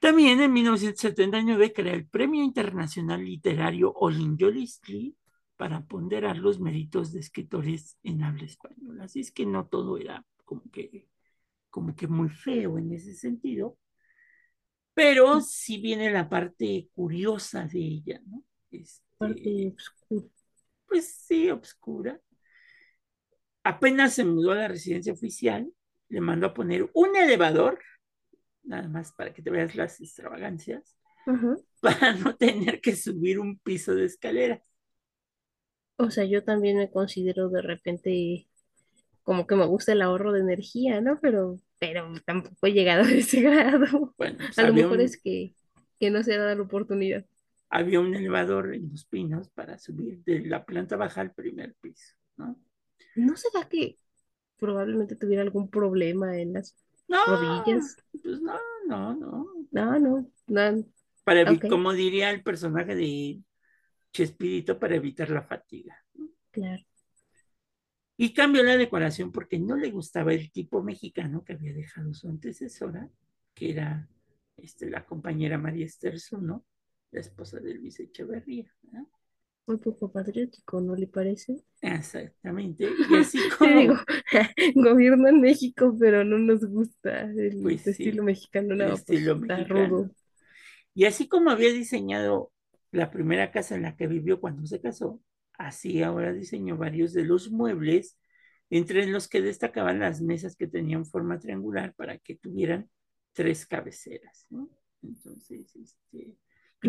También 0.00 0.40
en 0.40 0.52
1979 0.52 1.74
crea 1.74 1.92
el 1.92 2.06
Premio 2.08 2.42
Internacional 2.42 3.22
Literario 3.22 3.92
Olin 3.92 4.38
Yolistli 4.38 5.14
para 5.56 5.84
ponderar 5.84 6.38
los 6.38 6.58
méritos 6.58 7.12
de 7.12 7.20
escritores 7.20 7.98
en 8.02 8.22
habla 8.22 8.44
española. 8.44 9.04
Así 9.04 9.20
es 9.20 9.30
que 9.30 9.44
no 9.44 9.66
todo 9.66 9.98
era 9.98 10.24
como 10.46 10.62
que, 10.72 11.06
como 11.68 11.94
que 11.94 12.08
muy 12.08 12.30
feo 12.30 12.78
en 12.78 12.92
ese 12.92 13.12
sentido, 13.14 13.76
pero 14.94 15.40
sí 15.40 15.78
viene 15.80 16.10
la 16.10 16.28
parte 16.28 16.88
curiosa 16.94 17.66
de 17.66 17.78
ella, 17.78 18.20
¿no? 18.26 18.44
Este, 18.70 19.04
Parte 19.18 19.74
oscura. 19.76 20.26
pues 20.86 21.14
sí, 21.26 21.50
obscura. 21.50 22.20
Apenas 23.62 24.14
se 24.14 24.24
mudó 24.24 24.52
a 24.52 24.56
la 24.56 24.68
residencia 24.68 25.12
oficial, 25.12 25.72
le 26.08 26.20
mandó 26.20 26.48
a 26.48 26.54
poner 26.54 26.90
un 26.94 27.14
elevador, 27.16 27.78
nada 28.62 28.88
más 28.88 29.12
para 29.12 29.32
que 29.32 29.42
te 29.42 29.50
veas 29.50 29.74
las 29.74 30.00
extravagancias, 30.00 30.96
para 31.80 32.14
no 32.14 32.36
tener 32.36 32.80
que 32.80 32.96
subir 32.96 33.38
un 33.38 33.58
piso 33.58 33.94
de 33.94 34.06
escaleras. 34.06 34.62
O 35.98 36.10
sea, 36.10 36.24
yo 36.24 36.42
también 36.42 36.78
me 36.78 36.90
considero 36.90 37.48
de 37.50 37.62
repente 37.62 38.48
como 39.22 39.46
que 39.46 39.54
me 39.54 39.66
gusta 39.66 39.92
el 39.92 40.02
ahorro 40.02 40.32
de 40.32 40.40
energía, 40.40 41.00
¿no? 41.00 41.18
Pero, 41.20 41.60
pero 41.80 42.12
tampoco 42.26 42.68
he 42.68 42.72
llegado 42.74 43.04
a 43.04 43.12
ese 43.12 43.42
grado. 43.42 44.16
Bueno, 44.16 44.38
pues 44.38 44.58
A 44.58 44.64
lo 44.64 44.74
mejor 44.74 45.00
un, 45.00 45.02
es 45.02 45.20
que, 45.20 45.56
que 46.00 46.10
no 46.12 46.24
se 46.24 46.34
ha 46.36 46.38
dado 46.40 46.56
la 46.56 46.64
oportunidad. 46.64 47.26
había 47.70 48.00
un 48.00 48.14
elevador 48.14 48.74
en 48.74 48.90
Los 48.90 49.04
Pinos 49.06 49.48
para 49.50 49.78
subir 49.78 50.22
de 50.24 50.40
la 50.46 50.64
planta 50.64 50.96
baja 50.96 51.20
al 51.22 51.32
primer 51.32 51.74
piso, 51.76 52.14
¿no? 52.36 52.56
¿No 53.14 53.36
será 53.36 53.68
que 53.68 53.98
probablemente 54.58 55.16
tuviera 55.16 55.42
algún 55.42 55.70
problema 55.70 56.38
en 56.38 56.54
las 56.54 56.76
No, 57.08 57.18
rodillas? 57.26 57.96
pues 58.22 58.40
no, 58.40 58.58
no, 58.86 59.14
no. 59.14 59.46
No, 59.70 59.98
no, 59.98 60.30
no. 60.48 60.84
Para 61.24 61.46
como 61.68 61.92
diría 61.92 62.30
el 62.30 62.42
personaje 62.42 62.94
de 62.94 63.42
Chespirito, 64.12 64.78
para 64.80 64.96
evitar 64.96 65.30
la 65.30 65.42
fatiga. 65.42 65.96
Claro. 66.52 66.84
Y 68.22 68.34
cambió 68.34 68.62
la 68.62 68.76
decoración 68.76 69.32
porque 69.32 69.58
no 69.58 69.76
le 69.76 69.90
gustaba 69.90 70.34
el 70.34 70.52
tipo 70.52 70.82
mexicano 70.82 71.42
que 71.42 71.54
había 71.54 71.72
dejado 71.72 72.12
su 72.12 72.28
antecesora, 72.28 73.08
que 73.54 73.70
era 73.70 74.10
este, 74.58 74.90
la 74.90 75.06
compañera 75.06 75.56
María 75.56 75.86
Esther 75.86 76.20
Zuno, 76.20 76.66
la 77.12 77.20
esposa 77.20 77.60
de 77.60 77.72
Luis 77.76 77.98
Echeverría. 77.98 78.70
¿no? 78.92 79.08
Muy 79.66 79.78
poco 79.78 80.12
patriótico, 80.12 80.82
¿no 80.82 80.94
le 80.96 81.06
parece? 81.06 81.64
Exactamente. 81.80 82.90
Y 83.08 83.14
así 83.16 83.38
Te 83.58 83.72
digo, 83.72 83.94
como, 84.74 84.84
gobierno 84.90 85.28
en 85.28 85.40
México, 85.40 85.96
pero 85.98 86.22
no 86.22 86.36
nos 86.36 86.62
gusta 86.66 87.22
el 87.22 87.58
pues 87.62 87.86
estilo 87.86 88.22
sí, 88.22 88.26
mexicano, 88.26 88.74
no, 88.76 88.84
pues 88.84 88.98
estilo 88.98 89.36
está 89.36 89.56
mexicano. 89.56 89.86
rudo. 89.86 90.10
Y 90.92 91.06
así 91.06 91.26
como 91.26 91.48
había 91.48 91.72
diseñado 91.72 92.52
la 92.92 93.10
primera 93.10 93.50
casa 93.50 93.76
en 93.76 93.82
la 93.82 93.96
que 93.96 94.08
vivió 94.08 94.42
cuando 94.42 94.66
se 94.66 94.78
casó, 94.78 95.22
así 95.60 96.02
ahora 96.02 96.32
diseñó 96.32 96.76
varios 96.76 97.12
de 97.12 97.24
los 97.24 97.50
muebles, 97.50 98.18
entre 98.70 99.06
los 99.06 99.28
que 99.28 99.42
destacaban 99.42 99.98
las 100.00 100.20
mesas 100.20 100.56
que 100.56 100.66
tenían 100.66 101.04
forma 101.04 101.38
triangular 101.38 101.94
para 101.94 102.18
que 102.18 102.36
tuvieran 102.36 102.88
tres 103.32 103.66
cabeceras, 103.66 104.46
¿no? 104.48 104.70
Entonces, 105.02 105.74
este, 105.76 106.36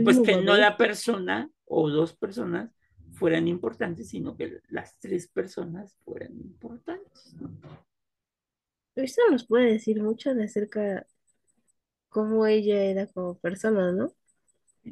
pues 0.04 0.20
que 0.20 0.42
no 0.42 0.56
la 0.56 0.78
persona 0.78 1.50
o 1.66 1.90
dos 1.90 2.16
personas 2.16 2.72
fueran 3.12 3.48
importantes, 3.48 4.10
sino 4.10 4.38
que 4.38 4.62
las 4.70 4.98
tres 5.00 5.28
personas 5.28 5.98
fueran 6.06 6.34
importantes, 6.38 7.34
¿no? 7.40 7.52
Esto 8.96 9.22
nos 9.32 9.46
puede 9.46 9.72
decir 9.72 10.02
mucho 10.02 10.34
de 10.34 10.44
acerca 10.44 11.08
cómo 12.10 12.46
ella 12.46 12.84
era 12.84 13.08
como 13.08 13.38
persona, 13.38 13.92
¿no? 13.92 14.14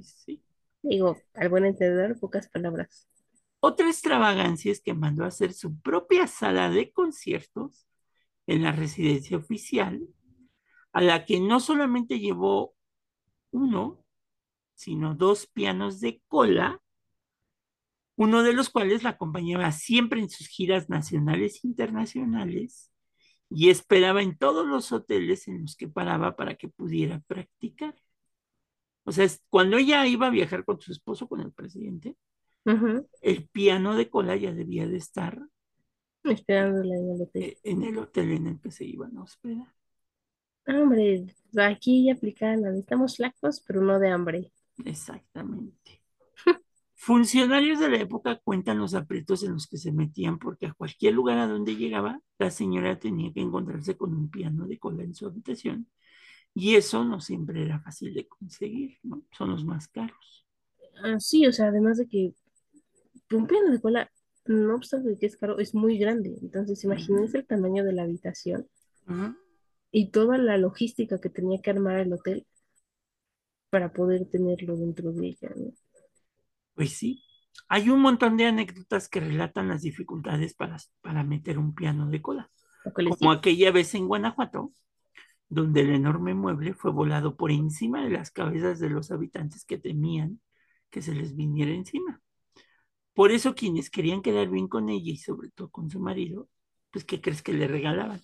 Sí. 0.02 0.42
Digo, 0.82 1.18
al 1.34 1.50
buen 1.50 1.65
entender, 1.65 2.18
pocas 2.18 2.48
palabras. 2.50 3.10
Otra 3.62 3.88
extravagancia 3.88 4.72
es 4.72 4.82
que 4.82 4.93
mandó 4.93 5.24
a 5.26 5.28
hacer 5.28 5.54
su 5.54 5.80
propia 5.82 6.28
sala 6.28 6.69
de 6.69 6.91
conciertos 6.91 7.86
en 8.48 8.63
la 8.63 8.72
residencia 8.72 9.38
oficial, 9.38 10.08
a 10.93 11.02
la 11.02 11.26
que 11.26 11.39
no 11.39 11.60
solamente 11.60 12.19
llevó 12.19 12.74
uno, 13.52 14.04
sino 14.76 15.15
dos 15.15 15.48
pianos 15.48 16.00
de 16.00 16.22
cola, 16.28 16.82
uno 18.15 18.43
de 18.43 18.54
los 18.54 18.69
cuales 18.69 19.04
la 19.04 19.12
acompañaba 19.12 19.72
siempre 19.72 20.19
en 20.22 20.30
sus 20.30 20.48
giras 20.48 20.89
nacionales 20.89 21.63
e 21.63 21.67
internacionales 21.67 22.91
y 23.50 23.69
esperaba 23.69 24.22
en 24.22 24.38
todos 24.38 24.67
los 24.67 24.91
hoteles 24.91 25.48
en 25.48 25.62
los 25.62 25.76
que 25.76 25.88
paraba 25.88 26.36
para 26.36 26.56
que 26.56 26.69
pudiera 26.69 27.19
practicar. 27.28 27.95
O 29.04 29.12
sea, 29.12 29.28
cuando 29.50 29.78
ella 29.78 30.06
iba 30.08 30.28
a 30.28 30.30
viajar 30.30 30.65
con 30.65 30.80
su 30.80 30.91
esposo, 30.91 31.28
con 31.28 31.41
el 31.41 31.52
presidente, 31.52 32.15
El 33.22 33.48
piano 33.48 33.95
de 33.95 34.10
cola 34.10 34.36
ya 34.36 34.52
debía 34.54 34.86
de 34.86 34.98
estar 34.98 35.41
Esperándola 36.24 36.95
en 36.95 37.10
el 37.12 37.22
hotel. 37.24 37.58
en 37.63 37.84
el 37.84 37.98
hotel 37.98 38.32
en 38.32 38.48
el 38.48 38.60
que 38.60 38.69
se 38.72 38.84
iban 38.86 39.15
a 39.17 39.24
hospedar. 39.24 39.74
Ah, 40.65 40.80
hombre, 40.82 41.26
aquí 41.62 42.10
aplica 42.10 42.56
la 42.56 42.74
estamos 42.78 43.17
flacos, 43.17 43.62
pero 43.67 43.82
no 43.82 44.00
de 44.00 44.10
hambre. 44.10 44.54
Exactamente. 44.86 46.02
Funcionarios 46.95 47.80
de 47.80 47.89
la 47.89 47.98
época 47.98 48.38
cuentan 48.43 48.80
los 48.80 48.93
aprietos 48.93 49.43
en 49.43 49.54
los 49.54 49.67
que 49.67 49.78
se 49.78 49.91
metían 49.91 50.38
porque 50.39 50.67
a 50.67 50.74
cualquier 50.74 51.13
lugar 51.15 51.39
a 51.39 51.48
donde 51.48 51.76
llegaba, 51.76 52.22
la 52.38 52.52
señora 52.52 53.00
tenía 53.00 53.34
que 53.34 53.41
encontrarse 53.41 53.98
con 53.98 54.13
un 54.15 54.30
piano 54.30 54.67
de 54.67 54.78
cola 54.80 55.04
en 55.04 55.15
su 55.15 55.26
habitación 55.28 55.88
y 56.56 56.76
eso 56.76 57.04
no 57.06 57.22
siempre 57.22 57.63
era 57.63 57.80
fácil 57.82 58.13
de 58.15 58.28
conseguir, 58.28 59.00
¿no? 59.04 59.24
Son 59.32 59.52
los 59.52 59.65
más 59.65 59.88
caros. 59.89 60.48
Ah, 61.04 61.19
sí, 61.19 61.45
o 61.48 61.52
sea, 61.52 61.67
además 61.67 61.98
de 61.98 62.08
que 62.08 62.34
un 63.36 63.48
piano 63.48 63.72
de 63.72 63.82
cola, 63.82 64.12
no 64.46 64.76
obstante 64.76 65.18
que 65.20 65.28
es 65.28 65.38
caro, 65.38 65.60
es 65.60 65.76
muy 65.76 65.98
grande. 65.98 66.36
Entonces, 66.42 66.84
imagínense 66.84 67.39
el 67.39 67.46
tamaño 67.46 67.84
de 67.84 67.94
la 67.94 68.04
habitación 68.04 68.68
y 69.92 70.12
toda 70.12 70.38
la 70.38 70.58
logística 70.58 71.20
que 71.20 71.30
tenía 71.30 71.62
que 71.62 71.70
armar 71.72 72.00
el 72.00 72.13
hotel 72.13 72.46
para 73.70 73.92
poder 73.94 74.26
tenerlo 74.30 74.76
dentro 74.78 75.12
de 75.12 75.28
ella, 75.28 75.50
¿no? 75.56 75.72
Pues 76.74 76.94
sí. 76.94 77.24
Hay 77.68 77.89
un 77.89 78.00
montón 78.00 78.38
de 78.38 78.46
anécdotas 78.46 79.10
que 79.10 79.20
relatan 79.20 79.68
las 79.68 79.82
dificultades 79.82 80.54
para, 80.54 80.78
para 81.02 81.24
meter 81.24 81.60
un 81.60 81.76
piano 81.76 82.08
de 82.08 82.22
cola, 82.22 82.50
como 82.94 83.15
digo. 83.15 83.32
aquella 83.32 83.72
vez 83.72 83.94
en 83.96 84.08
Guanajuato, 84.08 84.72
donde 85.50 85.82
el 85.82 85.89
enorme 85.89 86.34
mueble 86.34 86.74
fue 86.74 86.92
volado 86.92 87.36
por 87.36 87.52
encima 87.52 88.04
de 88.04 88.12
las 88.12 88.32
cabezas 88.32 88.80
de 88.80 88.89
los 88.89 89.12
habitantes 89.12 89.65
que 89.65 89.78
temían 89.78 90.39
que 90.89 91.02
se 91.02 91.13
les 91.13 91.36
viniera 91.36 91.72
encima. 91.72 92.22
Por 93.19 93.34
eso 93.34 93.53
quienes 93.53 93.89
querían 93.89 94.21
quedar 94.21 94.47
bien 94.47 94.69
con 94.69 94.88
ella 94.88 95.12
y 95.12 95.17
sobre 95.17 95.49
todo 95.49 95.67
con 95.67 95.89
su 95.89 95.99
marido, 95.99 96.47
pues 96.89 97.03
¿qué 97.03 97.19
crees 97.19 97.41
que 97.41 97.51
le 97.51 97.67
regalaban? 97.67 98.21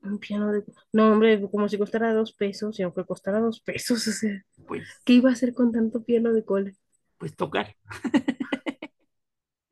Un 0.00 0.18
piano 0.18 0.52
de... 0.52 0.64
No, 0.90 1.12
hombre, 1.12 1.38
como 1.50 1.68
si 1.68 1.76
costara 1.76 2.14
dos 2.14 2.32
pesos, 2.32 2.80
y 2.80 2.82
aunque 2.82 3.04
costara 3.04 3.40
dos 3.40 3.60
pesos, 3.60 4.08
o 4.08 4.12
sea, 4.12 4.42
Pues, 4.66 4.88
¿qué 5.04 5.12
iba 5.12 5.28
a 5.28 5.34
hacer 5.34 5.52
con 5.52 5.70
tanto 5.70 6.02
piano 6.02 6.32
de 6.32 6.46
cola? 6.46 6.72
pues 7.18 7.36
tocar. 7.36 7.76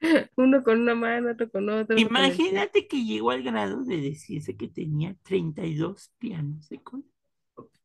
Uno 0.36 0.62
con 0.62 0.82
una 0.82 0.94
mano, 0.94 1.30
otro 1.30 1.50
con 1.50 1.64
pie. 1.86 1.96
Imagínate 1.96 2.86
que 2.86 3.02
llegó 3.02 3.30
al 3.30 3.42
grado 3.42 3.82
de 3.82 3.96
decirse 3.96 4.58
que 4.58 4.68
tenía 4.68 5.16
32 5.22 6.12
pianos 6.18 6.68
de 6.68 6.82
cola. 6.82 7.04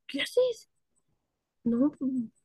¿Qué 0.08 0.22
haces? 0.22 0.70
No, 1.70 1.94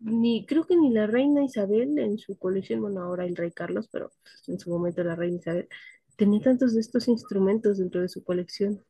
ni, 0.00 0.44
creo 0.46 0.66
que 0.66 0.76
ni 0.76 0.90
la 0.90 1.06
reina 1.06 1.42
Isabel 1.42 1.98
en 1.98 2.18
su 2.18 2.36
colección, 2.38 2.80
bueno, 2.80 3.00
ahora 3.00 3.24
el 3.24 3.36
rey 3.36 3.50
Carlos, 3.52 3.88
pero 3.90 4.12
en 4.46 4.58
su 4.58 4.70
momento 4.70 5.02
la 5.02 5.16
reina 5.16 5.38
Isabel, 5.38 5.68
tenía 6.16 6.40
tantos 6.40 6.74
de 6.74 6.80
estos 6.80 7.08
instrumentos 7.08 7.78
dentro 7.78 8.00
de 8.00 8.08
su 8.08 8.22
colección. 8.22 8.84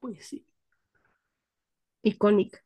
Pues 0.00 0.26
sí. 0.26 0.44
Icónica. 2.02 2.60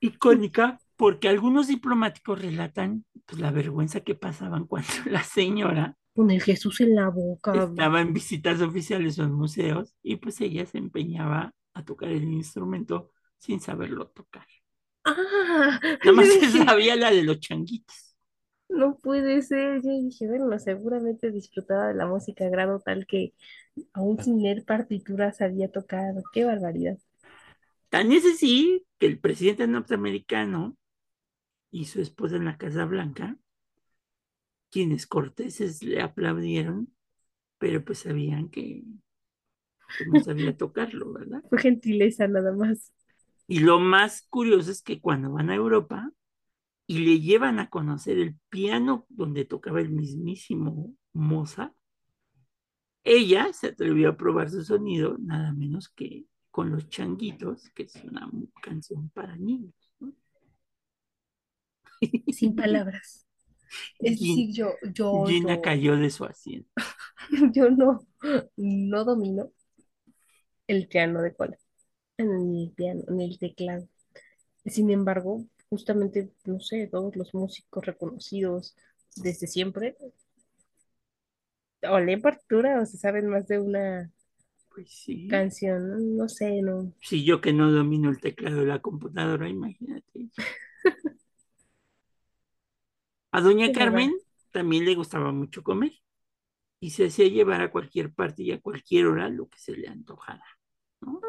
Icónica 0.00 0.80
porque 0.96 1.28
algunos 1.28 1.68
diplomáticos 1.68 2.40
relatan 2.40 3.04
pues, 3.26 3.40
la 3.40 3.50
vergüenza 3.50 4.00
que 4.00 4.14
pasaban 4.14 4.66
cuando 4.66 4.88
la 5.10 5.22
señora 5.22 5.96
Con 6.14 6.30
el 6.30 6.42
Jesús 6.42 6.80
en 6.80 6.94
la 6.94 7.08
boca. 7.08 7.64
estaba 7.64 8.00
en 8.00 8.12
visitas 8.12 8.60
oficiales 8.60 9.18
o 9.18 9.24
en 9.24 9.32
museos 9.32 9.94
y 10.02 10.16
pues 10.16 10.40
ella 10.40 10.64
se 10.66 10.78
empeñaba 10.78 11.54
a 11.74 11.84
tocar 11.84 12.08
el 12.08 12.24
instrumento 12.24 13.10
sin 13.38 13.60
saberlo 13.60 14.08
tocar. 14.08 14.46
¡Ah! 15.04 15.80
Nada 16.02 16.16
más 16.16 16.28
sabía 16.66 16.96
la 16.96 17.10
de 17.10 17.22
los 17.24 17.40
changuitos. 17.40 18.14
no 18.68 18.96
puede 18.98 19.42
ser. 19.42 19.82
Yo 19.82 19.90
dije, 19.90 20.26
bueno, 20.28 20.58
seguramente 20.58 21.30
disfrutaba 21.30 21.88
de 21.88 21.94
la 21.94 22.06
música 22.06 22.44
a 22.46 22.48
grado 22.50 22.80
tal 22.80 23.06
que 23.06 23.34
aún 23.92 24.20
sin 24.22 24.42
leer 24.42 24.64
partituras 24.64 25.38
sabía 25.38 25.70
tocar. 25.70 26.14
¡Qué 26.32 26.44
barbaridad! 26.44 26.98
Tan 27.90 28.10
es 28.10 28.24
así 28.26 28.86
que 28.98 29.06
el 29.06 29.20
presidente 29.20 29.68
norteamericano 29.68 30.76
y 31.72 31.86
su 31.86 32.00
esposa 32.02 32.36
en 32.36 32.46
la 32.46 32.58
Casa 32.58 32.84
Blanca, 32.86 33.38
quienes 34.70 35.06
corteses 35.06 35.82
le 35.84 36.00
aplaudieron, 36.02 36.92
pero 37.58 37.84
pues 37.84 38.00
sabían 38.00 38.50
que, 38.50 38.84
que 39.96 40.04
no 40.04 40.20
sabía 40.20 40.54
tocarlo, 40.56 41.12
¿verdad? 41.14 41.42
Fue 41.48 41.58
gentileza 41.60 42.26
nada 42.28 42.52
más. 42.52 42.92
Y 43.46 43.60
lo 43.60 43.78
más 43.80 44.22
curioso 44.30 44.70
es 44.70 44.82
que 44.82 45.00
cuando 45.00 45.32
van 45.32 45.50
a 45.50 45.54
Europa 45.54 46.10
y 46.86 47.00
le 47.00 47.20
llevan 47.20 47.58
a 47.60 47.70
conocer 47.70 48.18
el 48.18 48.36
piano 48.50 49.06
donde 49.10 49.44
tocaba 49.46 49.80
el 49.80 49.90
mismísimo 49.90 50.94
Mozart, 51.14 51.74
ella 53.04 53.52
se 53.52 53.68
atrevió 53.68 54.08
a 54.10 54.16
probar 54.16 54.50
su 54.50 54.64
sonido 54.64 55.16
nada 55.20 55.52
menos 55.52 55.88
que 55.88 56.26
con 56.50 56.70
los 56.72 56.88
changuitos, 56.88 57.70
que 57.74 57.84
es 57.84 57.94
una 58.04 58.28
canción 58.60 59.08
para 59.10 59.36
niños. 59.36 59.72
¿no? 60.00 60.12
Sin 62.30 62.54
palabras. 62.56 63.26
Es 63.98 64.18
Gin- 64.18 64.20
decir, 64.20 64.50
yo, 64.54 64.74
yo, 64.94 65.30
Gina 65.30 65.60
yo, 65.60 65.60
cayó 65.60 65.96
de 65.96 66.10
su 66.10 66.24
asiento. 66.24 66.70
yo 67.54 67.70
no, 67.70 68.00
no 68.56 69.04
domino 69.04 69.50
el 70.66 70.88
piano 70.88 71.22
de 71.22 71.34
cola, 71.34 71.56
ni 72.18 72.64
el 72.64 72.70
piano, 72.72 73.02
ni 73.08 73.24
el 73.24 73.38
teclado. 73.38 73.86
Sin 74.66 74.90
embargo, 74.90 75.44
justamente, 75.70 76.32
no 76.46 76.60
sé, 76.60 76.88
todos 76.88 77.16
los 77.16 77.34
músicos 77.34 77.86
reconocidos 77.86 78.76
desde 79.16 79.46
siempre, 79.48 79.96
o 81.94 81.96
leen 82.04 82.20
partitura 82.26 82.80
o 82.80 82.86
se 82.90 82.96
saben 83.04 83.26
más 83.28 83.46
de 83.48 83.56
una 83.60 84.10
Pues 84.70 84.90
sí. 84.90 85.22
canción, 85.26 85.90
no, 85.90 85.98
No 86.24 86.28
sé, 86.28 86.62
no. 86.62 86.92
Si 87.00 87.22
yo 87.24 87.40
que 87.42 87.52
no 87.52 87.70
domino 87.70 88.08
el 88.08 88.18
teclado 88.20 88.60
de 88.60 88.66
la 88.66 88.80
computadora, 88.80 89.46
imagínate. 89.48 90.30
A 93.36 93.38
doña 93.46 93.72
verdad. 93.78 93.78
Carmen 93.78 94.12
también 94.52 94.84
le 94.84 94.94
gustaba 94.94 95.32
mucho 95.32 95.62
comer 95.62 95.92
y 96.80 96.90
se 96.92 97.06
hacía 97.06 97.28
llevar 97.28 97.62
a 97.62 97.72
cualquier 97.72 98.14
parte 98.14 98.42
y 98.44 98.52
a 98.52 98.60
cualquier 98.60 99.06
hora 99.08 99.28
lo 99.30 99.48
que 99.48 99.58
se 99.58 99.76
le 99.76 99.88
antojara, 99.88 100.44
¿no? 101.00 101.20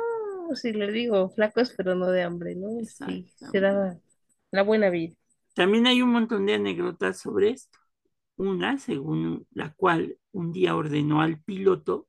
No, 0.49 0.55
si 0.55 0.73
le 0.73 0.91
digo, 0.91 1.29
flacos, 1.29 1.73
pero 1.77 1.95
no 1.95 2.07
de 2.11 2.23
hambre, 2.23 2.55
¿no? 2.55 2.83
Sí, 2.85 3.31
se 3.37 3.59
daba 3.59 3.97
la 4.51 4.63
buena 4.63 4.89
vida. 4.89 5.15
También 5.55 5.87
hay 5.87 6.01
un 6.01 6.11
montón 6.11 6.45
de 6.45 6.55
anécdotas 6.55 7.19
sobre 7.19 7.51
esto. 7.51 7.79
Una, 8.37 8.77
según 8.79 9.47
la 9.51 9.73
cual 9.73 10.17
un 10.31 10.51
día 10.51 10.75
ordenó 10.75 11.21
al 11.21 11.41
piloto 11.41 12.07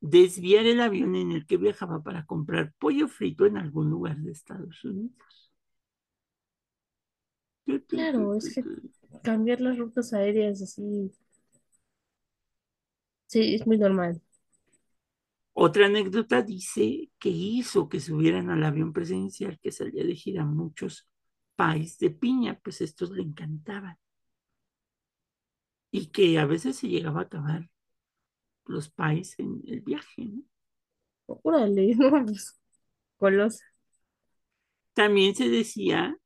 desviar 0.00 0.66
el 0.66 0.80
avión 0.80 1.16
en 1.16 1.32
el 1.32 1.46
que 1.46 1.56
viajaba 1.58 2.02
para 2.02 2.26
comprar 2.26 2.74
pollo 2.78 3.08
frito 3.08 3.46
en 3.46 3.58
algún 3.58 3.90
lugar 3.90 4.18
de 4.18 4.32
Estados 4.32 4.84
Unidos. 4.84 5.14
Claro, 7.88 8.34
es 8.36 8.48
que 8.50 8.68
cambiar 9.22 9.60
las 9.60 9.78
rutas 9.78 10.12
aéreas 10.12 10.62
así 10.62 11.12
Sí, 13.26 13.54
es 13.54 13.66
muy 13.66 13.78
normal. 13.78 14.20
Otra 15.58 15.86
anécdota 15.86 16.42
dice 16.42 17.10
que 17.18 17.30
hizo 17.30 17.88
que 17.88 17.98
subieran 17.98 18.50
al 18.50 18.62
avión 18.62 18.92
presidencial 18.92 19.58
que 19.58 19.72
salía 19.72 20.04
de 20.04 20.14
gira 20.14 20.44
muchos 20.44 21.08
pais 21.54 21.98
de 21.98 22.10
piña, 22.10 22.60
pues 22.62 22.82
estos 22.82 23.10
le 23.10 23.22
encantaban. 23.22 23.96
Y 25.90 26.08
que 26.08 26.38
a 26.38 26.44
veces 26.44 26.76
se 26.76 26.88
llegaba 26.88 27.20
a 27.20 27.24
acabar 27.24 27.70
los 28.66 28.90
pais 28.90 29.38
en 29.38 29.62
el 29.66 29.80
viaje, 29.80 30.26
¿no? 30.26 30.42
Órale, 31.24 31.94
no, 31.96 32.10
pues, 32.10 32.60
golosa. 33.18 33.64
También 34.92 35.34
se 35.34 35.48
decía 35.48 36.18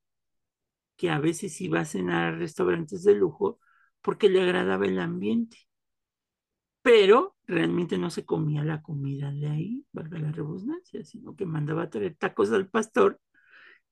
que 0.97 1.09
a 1.09 1.21
veces 1.21 1.61
iba 1.61 1.79
a 1.79 1.85
cenar 1.85 2.35
a 2.35 2.37
restaurantes 2.37 3.05
de 3.05 3.15
lujo 3.15 3.61
porque 4.01 4.29
le 4.29 4.43
agradaba 4.43 4.87
el 4.87 4.99
ambiente, 4.99 5.70
pero 6.83 7.37
realmente 7.47 7.99
no 7.99 8.11
se 8.11 8.25
comía 8.25 8.65
la 8.65 8.83
comida 8.83 9.31
de 9.33 9.49
ahí, 9.49 9.87
valga 9.93 10.19
la 10.19 10.33
redundancia, 10.33 11.05
sino 11.05 11.37
que 11.37 11.47
mandaba 11.47 11.85
a 11.85 11.91
traer 11.91 12.17
tacos 12.17 12.53
al 12.53 12.69
pastor 12.69 13.21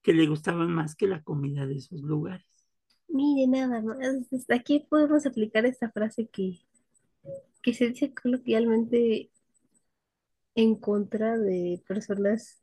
que 0.03 0.12
le 0.14 0.27
gustaban 0.29 0.72
más 0.72 0.96
que 0.96 1.09
la 1.09 1.22
comida 1.22 1.66
de 1.66 1.77
esos 1.79 2.03
lugares. 2.03 2.46
Mire, 3.09 3.46
nada 3.46 3.83
más. 3.83 3.98
Aquí 4.48 4.87
podemos 4.88 5.27
aplicar 5.27 5.66
esta 5.66 5.90
frase 5.90 6.27
que, 6.29 6.59
que 7.62 7.72
se 7.74 7.88
dice 7.88 8.12
coloquialmente 8.14 9.31
en 10.55 10.74
contra 10.77 11.38
de 11.38 11.83
personas 11.87 12.62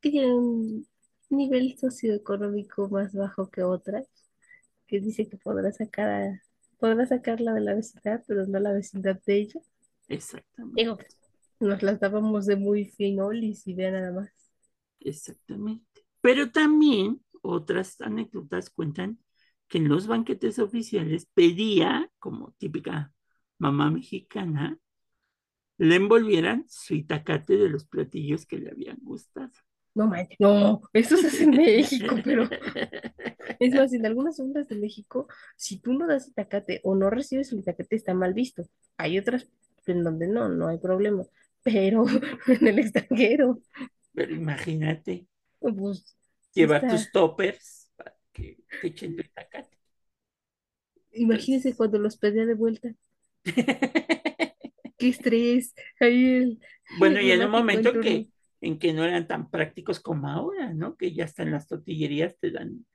que 0.00 0.10
tienen 0.12 0.32
un 0.34 0.88
nivel 1.30 1.78
socioeconómico 1.78 2.88
más 2.90 3.14
bajo 3.14 3.50
que 3.50 3.62
otras, 3.64 4.06
que 4.88 5.00
dice 5.00 5.28
que 5.28 5.38
podrá 5.38 5.72
sacar 5.72 6.08
a- 6.10 6.42
podrá 6.78 7.06
sacarla 7.06 7.54
de 7.54 7.60
la 7.62 7.74
vecindad, 7.74 8.24
pero 8.26 8.46
no 8.46 8.58
la 8.60 8.72
vecindad 8.72 9.20
de 9.26 9.36
ella. 9.36 9.60
Exactamente, 10.08 10.76
Digo, 10.76 10.98
nos 11.60 11.82
las 11.82 11.98
dábamos 12.00 12.46
de 12.46 12.54
muy 12.56 12.84
finolis 12.86 13.66
y 13.66 13.74
vea 13.74 13.90
nada 13.90 14.12
más. 14.12 14.30
exactamente. 15.00 16.04
Pero 16.20 16.50
también 16.50 17.20
otras 17.42 18.00
anécdotas 18.00 18.70
cuentan 18.70 19.18
que 19.68 19.78
en 19.78 19.88
los 19.88 20.06
banquetes 20.06 20.58
oficiales 20.58 21.26
pedía, 21.34 22.10
como 22.18 22.52
típica 22.58 23.12
mamá 23.58 23.90
mexicana, 23.90 24.78
le 25.78 25.96
envolvieran 25.96 26.66
su 26.68 26.94
itacate 26.94 27.56
de 27.56 27.68
los 27.70 27.86
platillos 27.86 28.44
que 28.46 28.58
le 28.58 28.70
habían 28.70 28.98
gustado. 29.02 29.52
No 29.96 30.06
manches, 30.08 30.38
no, 30.40 30.82
eso 30.92 31.16
se 31.18 31.28
hace 31.28 31.44
en 31.44 31.56
México, 31.56 32.22
pero 32.24 32.50
es 33.58 33.74
más, 33.74 33.92
en 33.92 34.06
algunas 34.06 34.36
zonas 34.36 34.68
de 34.68 34.76
México, 34.76 35.28
si 35.56 35.78
tú 35.80 35.92
no 35.94 36.06
das 36.06 36.28
itacate 36.28 36.80
o 36.84 36.94
no 36.94 37.10
recibes 37.10 37.52
el 37.52 37.60
itacate, 37.60 37.96
está 37.96 38.14
mal 38.14 38.34
visto. 38.34 38.64
Hay 38.96 39.18
otras 39.18 39.48
en 39.86 40.04
donde 40.04 40.26
no, 40.28 40.48
no 40.48 40.68
hay 40.68 40.78
problema, 40.78 41.24
pero 41.62 42.04
en 42.48 42.66
el 42.68 42.78
extranjero, 42.78 43.60
Pero 44.14 44.32
imagínate 44.34 45.26
pues 45.60 46.16
llevar 46.54 46.86
está- 46.86 46.88
tus 46.88 47.12
toppers 47.12 47.90
para 47.96 48.16
que 48.32 48.58
te 48.80 48.88
echen 48.88 49.14
tu 49.16 49.22
itacate. 49.22 49.78
imagínense 51.12 51.74
cuando 51.76 51.98
los 51.98 52.16
pedía 52.16 52.46
de 52.46 52.54
vuelta, 52.54 52.94
qué 54.98 55.08
estrés, 55.08 55.74
ahí 56.00 56.24
el, 56.36 56.60
Bueno, 56.88 57.20
el 57.20 57.20
y 57.20 57.30
en 57.32 57.44
un 57.44 57.50
momento 57.50 57.98
entorno. 57.98 58.00
que, 58.00 58.30
en 58.60 58.78
que 58.78 58.92
no 58.92 59.04
eran 59.04 59.26
tan 59.28 59.50
prácticos 59.50 60.00
como 60.00 60.28
ahora, 60.28 60.72
¿no? 60.74 60.96
Que 60.96 61.12
ya 61.14 61.24
hasta 61.24 61.42
en 61.42 61.52
las 61.52 61.66
tortillerías 61.68 62.36
te 62.38 62.50
dan, 62.50 62.86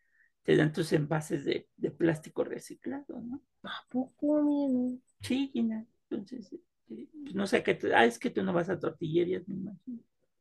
te 0.44 0.56
dan 0.56 0.74
tus 0.74 0.94
envases 0.94 1.46
de, 1.46 1.68
de 1.78 1.92
plástico 1.92 2.44
reciclado, 2.44 3.22
¿no? 3.22 3.42
¿A 3.64 3.86
poco, 3.90 4.42
mira? 4.44 4.98
Sí, 5.22 5.50
Gina. 5.54 5.86
Entonces, 6.10 6.52
este, 6.54 7.08
pues 7.24 7.36
no 7.36 7.48
sé 7.48 7.64
qué, 7.64 7.76
te- 7.76 7.94
ah, 7.96 8.06
es 8.06 8.20
que 8.20 8.30
tú 8.30 8.44
no 8.44 8.54
vas 8.54 8.70
a 8.70 8.80
tortillerías, 8.80 9.48
me 9.48 9.56
imagino. 9.56 10.00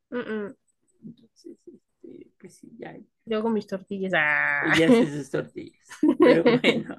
Mm, 0.09 0.17
mm, 0.17 0.55
Entonces, 1.05 1.57
este, 1.67 2.31
pues 2.39 2.55
sí, 2.55 2.69
ya, 2.77 2.97
Yo 3.25 3.37
hago 3.37 3.49
mis 3.49 3.67
tortillas. 3.67 4.11
Ah. 4.15 4.73
ya 4.77 4.87
haces 4.87 5.13
sus 5.13 5.29
tortillas. 5.31 5.87
Pero 6.19 6.43
bueno, 6.43 6.95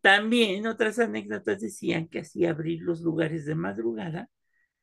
también 0.00 0.66
otras 0.66 0.98
anécdotas 0.98 1.60
decían 1.60 2.08
que 2.08 2.20
hacía 2.20 2.50
abrir 2.50 2.82
los 2.82 3.00
lugares 3.02 3.44
de 3.46 3.54
madrugada 3.54 4.30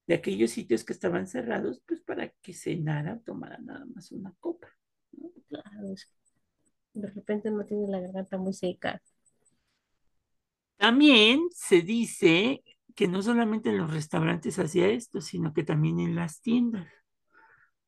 de 0.10 0.16
aquellos 0.16 0.52
sitios 0.52 0.84
que 0.84 0.94
estaban 0.94 1.28
cerrados, 1.28 1.82
pues 1.88 2.02
para 2.02 2.30
que 2.42 2.54
cenara 2.54 3.14
o 3.16 3.20
tomara 3.22 3.60
nada 3.60 3.86
más 3.96 4.12
una 4.12 4.34
copa. 4.42 4.68
¿no? 5.14 5.30
Claro, 5.50 5.94
es- 5.94 6.10
de 6.94 7.08
repente 7.10 7.52
no 7.52 7.66
tiene 7.66 7.88
la 7.90 8.02
garganta 8.02 8.38
muy 8.38 8.54
seca. 8.54 9.02
También 10.78 11.42
se 11.54 11.82
dice 11.82 12.64
que 12.96 13.08
no 13.08 13.22
solamente 13.22 13.70
en 13.70 13.78
los 13.78 13.92
restaurantes 13.94 14.60
hacía 14.60 14.88
esto, 14.90 15.22
sino 15.22 15.54
que 15.54 15.64
también 15.64 16.00
en 16.00 16.16
las 16.16 16.42
tiendas. 16.42 16.88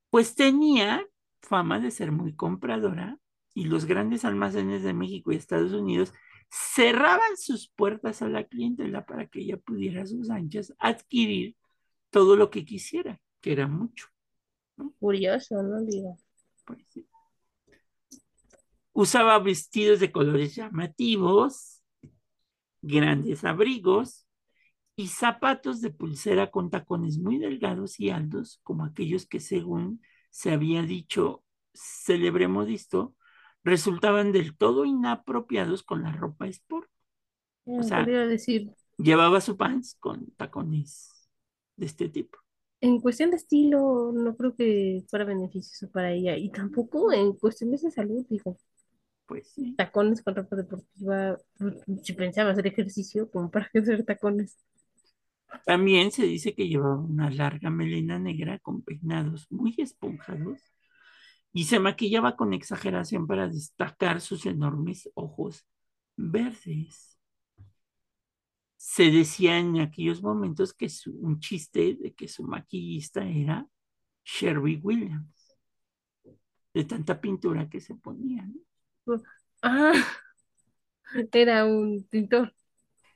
Pues 0.09 0.35
tenía 0.35 1.05
fama 1.41 1.79
de 1.79 1.91
ser 1.91 2.11
muy 2.11 2.35
compradora 2.35 3.17
y 3.53 3.65
los 3.65 3.85
grandes 3.85 4.25
almacenes 4.25 4.83
de 4.83 4.93
México 4.93 5.31
y 5.31 5.35
Estados 5.37 5.73
Unidos 5.73 6.13
cerraban 6.49 7.37
sus 7.37 7.69
puertas 7.69 8.21
a 8.21 8.29
la 8.29 8.45
clientela 8.45 9.05
para 9.05 9.27
que 9.27 9.39
ella 9.41 9.57
pudiera 9.57 10.03
a 10.03 10.07
sus 10.07 10.29
anchas 10.29 10.73
adquirir 10.79 11.55
todo 12.11 12.35
lo 12.35 12.51
que 12.51 12.63
quisiera, 12.63 13.19
que 13.39 13.53
era 13.53 13.67
mucho. 13.67 14.07
Curioso, 14.99 15.61
¿no? 15.63 15.81
Digo. 15.81 16.17
Pues 16.65 16.85
sí. 16.89 17.07
Usaba 18.93 19.39
vestidos 19.39 19.99
de 19.99 20.11
colores 20.11 20.55
llamativos, 20.55 21.81
grandes 22.81 23.43
abrigos 23.45 24.27
y 24.95 25.07
zapatos 25.07 25.81
de 25.81 25.91
pulsera 25.91 26.51
con 26.51 26.69
tacones 26.69 27.17
muy 27.17 27.37
delgados 27.37 27.99
y 27.99 28.09
altos, 28.09 28.59
como 28.63 28.83
aquellos 28.83 29.25
que 29.25 29.39
según 29.39 30.01
se 30.29 30.51
había 30.51 30.83
dicho 30.83 31.43
célebre 31.73 32.47
modisto, 32.49 33.15
resultaban 33.63 34.33
del 34.33 34.57
todo 34.57 34.83
inapropiados 34.83 35.83
con 35.83 36.03
la 36.03 36.11
ropa 36.11 36.47
sport. 36.47 36.89
Eh, 37.65 37.83
sea, 37.83 38.03
decir, 38.03 38.71
Llevaba 38.97 39.39
su 39.39 39.55
pants 39.55 39.95
con 39.99 40.31
tacones 40.31 41.20
de 41.81 41.87
este 41.87 42.09
tipo. 42.09 42.39
en 42.81 42.99
cuestión 43.01 43.31
de 43.31 43.37
estilo, 43.37 44.11
no 44.13 44.35
creo 44.35 44.55
que 44.55 45.03
fuera 45.09 45.25
beneficioso 45.25 45.89
para 45.91 46.11
ella. 46.11 46.37
Y 46.37 46.51
tampoco 46.51 47.11
en 47.13 47.33
cuestiones 47.33 47.81
de 47.83 47.91
salud, 47.91 48.25
digo, 48.29 48.57
Pues 49.25 49.47
sí. 49.49 49.79
tacones 49.79 50.21
con 50.23 50.35
ropa 50.35 50.55
deportiva, 50.55 51.37
si 52.03 52.13
pensaba 52.13 52.51
hacer 52.51 52.67
ejercicio, 52.67 53.29
como 53.31 53.51
para 53.51 53.69
hacer 53.75 54.03
tacones. 54.05 54.57
También 55.65 56.11
se 56.11 56.23
dice 56.23 56.53
que 56.55 56.67
llevaba 56.67 56.95
una 56.97 57.29
larga 57.29 57.69
melena 57.69 58.19
negra 58.19 58.59
con 58.59 58.81
peinados 58.83 59.47
muy 59.51 59.75
esponjados 59.77 60.59
y 61.53 61.65
se 61.65 61.79
maquillaba 61.79 62.37
con 62.37 62.53
exageración 62.53 63.27
para 63.27 63.49
destacar 63.49 64.21
sus 64.21 64.45
enormes 64.47 65.09
ojos 65.15 65.65
verdes. 66.17 67.19
Se 68.83 69.11
decía 69.11 69.57
en 69.59 69.79
aquellos 69.79 70.21
momentos 70.21 70.73
que 70.73 70.89
su, 70.89 71.11
un 71.13 71.39
chiste 71.39 71.95
de 72.01 72.13
que 72.13 72.27
su 72.27 72.43
maquillista 72.43 73.23
era 73.25 73.67
Sherry 74.25 74.79
Williams, 74.83 75.55
de 76.73 76.83
tanta 76.85 77.19
pintura 77.21 77.69
que 77.69 77.79
se 77.79 77.95
ponía. 77.95 78.43
¿no? 78.45 78.59
Ah, 79.63 79.93
era 81.33 81.65
un 81.65 82.03
pintor. 82.09 82.53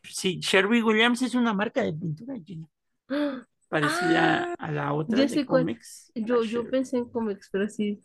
Sí, 0.04 0.40
Sherry 0.42 0.82
Williams 0.82 1.22
es 1.22 1.36
una 1.36 1.54
marca 1.54 1.82
de 1.84 1.92
pintura, 1.94 2.36
Gina, 2.46 2.70
parecida 3.70 4.46
Ah, 4.48 4.56
a 4.58 4.72
la 4.72 4.94
otra 4.94 5.26
ya 5.26 5.28
de 5.28 5.44
sé 5.44 5.46
cómics. 5.46 6.12
Yo, 6.16 6.46
yo 6.46 6.68
Sherry. 6.68 6.70
pensé 6.70 6.98
en 6.98 7.10
cómics, 7.10 7.50
pero 7.52 7.70
sí, 7.70 8.04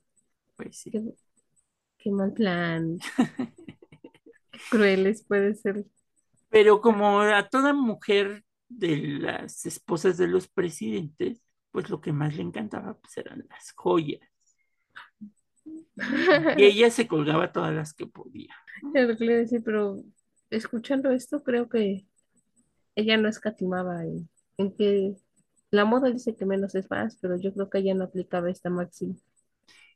Pues 0.56 0.76
sí. 0.78 0.92
qué, 0.92 1.02
qué 1.98 2.10
mal 2.12 2.32
plan. 2.34 2.98
Crueles 4.68 5.22
puede 5.24 5.54
ser. 5.54 5.84
Pero 6.50 6.80
como 6.80 7.20
a 7.20 7.48
toda 7.48 7.72
mujer 7.72 8.44
de 8.68 8.96
las 9.20 9.66
esposas 9.66 10.16
de 10.16 10.26
los 10.26 10.48
presidentes, 10.48 11.42
pues 11.70 11.88
lo 11.88 12.00
que 12.00 12.12
más 12.12 12.36
le 12.36 12.42
encantaba 12.42 12.94
pues 12.94 13.16
eran 13.16 13.46
las 13.48 13.72
joyas. 13.72 14.20
Y 16.56 16.64
ella 16.64 16.90
se 16.90 17.06
colgaba 17.06 17.52
todas 17.52 17.74
las 17.74 17.92
que 17.92 18.06
podía. 18.06 18.54
Que 18.94 19.02
le 19.04 19.24
iba 19.24 19.34
a 19.34 19.38
decir, 19.38 19.62
pero 19.62 20.02
escuchando 20.48 21.10
esto, 21.10 21.42
creo 21.42 21.68
que 21.68 22.06
ella 22.94 23.16
no 23.16 23.28
escatimaba 23.28 24.04
en, 24.04 24.28
en 24.56 24.74
que 24.74 25.16
la 25.70 25.84
moda 25.84 26.10
dice 26.10 26.36
que 26.36 26.46
menos 26.46 26.74
es 26.74 26.90
más, 26.90 27.16
pero 27.20 27.36
yo 27.38 27.52
creo 27.52 27.70
que 27.70 27.78
ella 27.78 27.94
no 27.94 28.04
aplicaba 28.04 28.50
esta 28.50 28.70
máxima. 28.70 29.14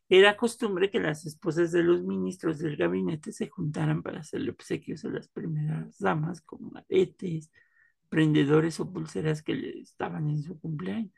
Era 0.08 0.36
costumbre 0.36 0.90
que 0.90 1.00
las 1.00 1.24
esposas 1.24 1.72
de 1.72 1.82
los 1.82 2.02
ministros 2.02 2.58
del 2.58 2.76
gabinete 2.76 3.32
se 3.32 3.48
juntaran 3.48 4.02
para 4.02 4.20
hacerle 4.20 4.50
obsequios 4.50 5.04
a 5.04 5.08
las 5.08 5.28
primeras 5.28 5.98
damas 5.98 6.42
con 6.42 6.76
aretes, 6.76 7.50
prendedores 8.08 8.78
o 8.80 8.92
pulseras 8.92 9.42
que 9.42 9.54
le 9.54 9.80
estaban 9.80 10.28
en 10.28 10.42
su 10.42 10.60
cumpleaños. 10.60 11.12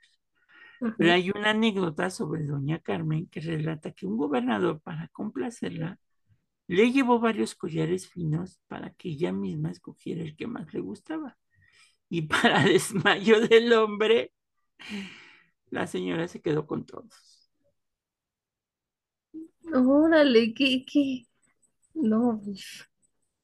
Pero 0.99 1.12
hay 1.12 1.31
una 1.31 1.51
anécdota 1.51 2.11
sobre 2.11 2.44
doña 2.44 2.79
Carmen 2.81 3.27
que 3.29 3.40
relata 3.40 3.92
que 3.92 4.07
un 4.07 4.16
gobernador, 4.16 4.81
para 4.81 5.09
complacerla, 5.09 5.99
le 6.68 6.92
llevó 6.92 7.18
varios 7.20 7.55
collares 7.55 8.09
finos 8.09 8.61
para 8.66 8.90
que 8.90 9.11
ella 9.11 9.33
misma 9.33 9.70
escogiera 9.70 10.22
el 10.22 10.37
que 10.37 10.46
más 10.46 10.72
le 10.75 10.81
gustaba. 10.81 11.37
y 12.09 12.22
para 12.22 12.64
desmayo 12.64 13.40
del 13.40 13.72
hombre, 13.72 14.33
la 15.70 15.87
señora 15.87 16.29
se 16.29 16.40
quedó 16.40 16.66
con 16.66 16.87
todos. 16.87 17.36
Órale, 19.74 20.55
¿qué, 20.55 20.85
qué? 20.90 21.26
No, 21.94 22.40
pues, 22.44 22.88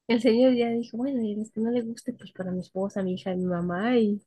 el 0.07 0.21
señor 0.21 0.53
ya 0.55 0.69
dijo, 0.69 0.97
bueno, 0.97 1.21
y 1.23 1.35
que 1.51 1.61
no 1.61 1.71
le 1.71 1.81
guste, 1.81 2.13
pues 2.13 2.31
para 2.31 2.51
mi 2.51 2.61
esposa, 2.61 3.03
mi 3.03 3.15
hija, 3.15 3.35
mi 3.35 3.45
mamá, 3.45 3.97
y 3.97 4.21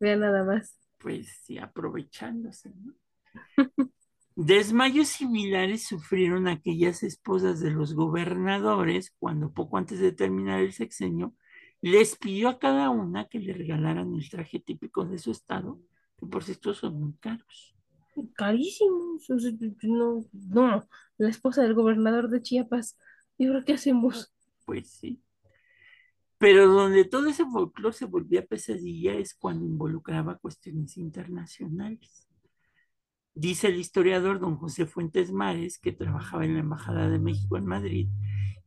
vea 0.00 0.16
nada 0.16 0.44
más. 0.44 0.78
Pues 0.98 1.28
sí, 1.44 1.58
aprovechándose, 1.58 2.72
¿no? 2.76 2.94
Desmayos 4.36 5.08
similares 5.08 5.86
sufrieron 5.86 6.48
aquellas 6.48 7.02
esposas 7.04 7.60
de 7.60 7.70
los 7.70 7.94
gobernadores 7.94 9.14
cuando 9.18 9.52
poco 9.52 9.76
antes 9.76 10.00
de 10.00 10.12
terminar 10.12 10.60
el 10.60 10.72
sexenio 10.72 11.34
les 11.80 12.16
pidió 12.16 12.48
a 12.48 12.58
cada 12.58 12.90
una 12.90 13.28
que 13.28 13.38
le 13.38 13.52
regalaran 13.52 14.14
el 14.14 14.28
traje 14.30 14.58
típico 14.58 15.04
de 15.04 15.18
su 15.18 15.30
estado, 15.30 15.78
que 16.18 16.26
por 16.26 16.42
cierto 16.42 16.74
son 16.74 16.98
muy 16.98 17.12
caros. 17.20 17.73
Carísimos. 18.34 19.28
no, 19.82 20.24
no, 20.32 20.88
la 21.18 21.28
esposa 21.28 21.62
del 21.62 21.74
gobernador 21.74 22.28
de 22.28 22.42
Chiapas. 22.42 22.96
¿Y 23.38 23.46
ahora 23.46 23.64
qué 23.64 23.74
hacemos? 23.74 24.32
Pues 24.64 24.88
sí. 24.88 25.20
Pero 26.38 26.68
donde 26.68 27.04
todo 27.04 27.28
ese 27.28 27.44
folclore 27.44 27.94
se 27.94 28.04
volvía 28.04 28.44
pesadilla 28.44 29.14
es 29.14 29.34
cuando 29.34 29.64
involucraba 29.64 30.38
cuestiones 30.38 30.96
internacionales. 30.96 32.28
Dice 33.34 33.68
el 33.68 33.76
historiador 33.76 34.38
don 34.38 34.56
José 34.56 34.86
Fuentes 34.86 35.32
Mares, 35.32 35.78
que 35.78 35.92
trabajaba 35.92 36.44
en 36.44 36.54
la 36.54 36.60
Embajada 36.60 37.08
de 37.08 37.18
México 37.18 37.56
en 37.56 37.66
Madrid, 37.66 38.08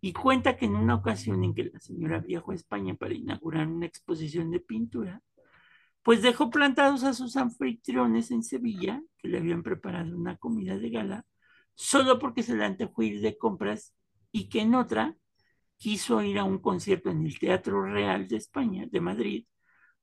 y 0.02 0.14
cuenta 0.14 0.58
que 0.58 0.66
en 0.66 0.76
una 0.76 0.96
ocasión 0.96 1.44
en 1.44 1.54
que 1.54 1.66
la 1.66 1.80
señora 1.80 2.20
viajó 2.20 2.52
a 2.52 2.56
España 2.56 2.96
para 2.96 3.14
inaugurar 3.14 3.68
una 3.68 3.86
exposición 3.86 4.52
de 4.52 4.60
pintura, 4.60 5.22
pues 6.08 6.22
dejó 6.22 6.50
plantados 6.50 7.04
a 7.04 7.14
sus 7.14 7.36
anfitriones 7.36 8.32
en 8.32 8.42
Sevilla, 8.42 9.04
que 9.18 9.28
le 9.28 9.40
habían 9.40 9.62
preparado 9.62 10.16
una 10.16 10.38
comida 10.38 10.78
de 10.78 10.90
gala, 10.90 11.26
solo 11.76 12.18
porque 12.18 12.44
se 12.44 12.56
le 12.56 12.64
antojó 12.64 13.04
ir 13.04 13.20
de 13.20 13.38
compras 13.38 13.94
y 14.32 14.48
que 14.48 14.62
en 14.62 14.76
otra 14.76 15.18
quiso 15.76 16.22
ir 16.22 16.40
a 16.40 16.46
un 16.46 16.60
concierto 16.60 17.10
en 17.10 17.26
el 17.26 17.38
Teatro 17.38 17.84
Real 17.84 18.26
de 18.30 18.38
España, 18.38 18.88
de 18.90 19.02
Madrid, 19.02 19.48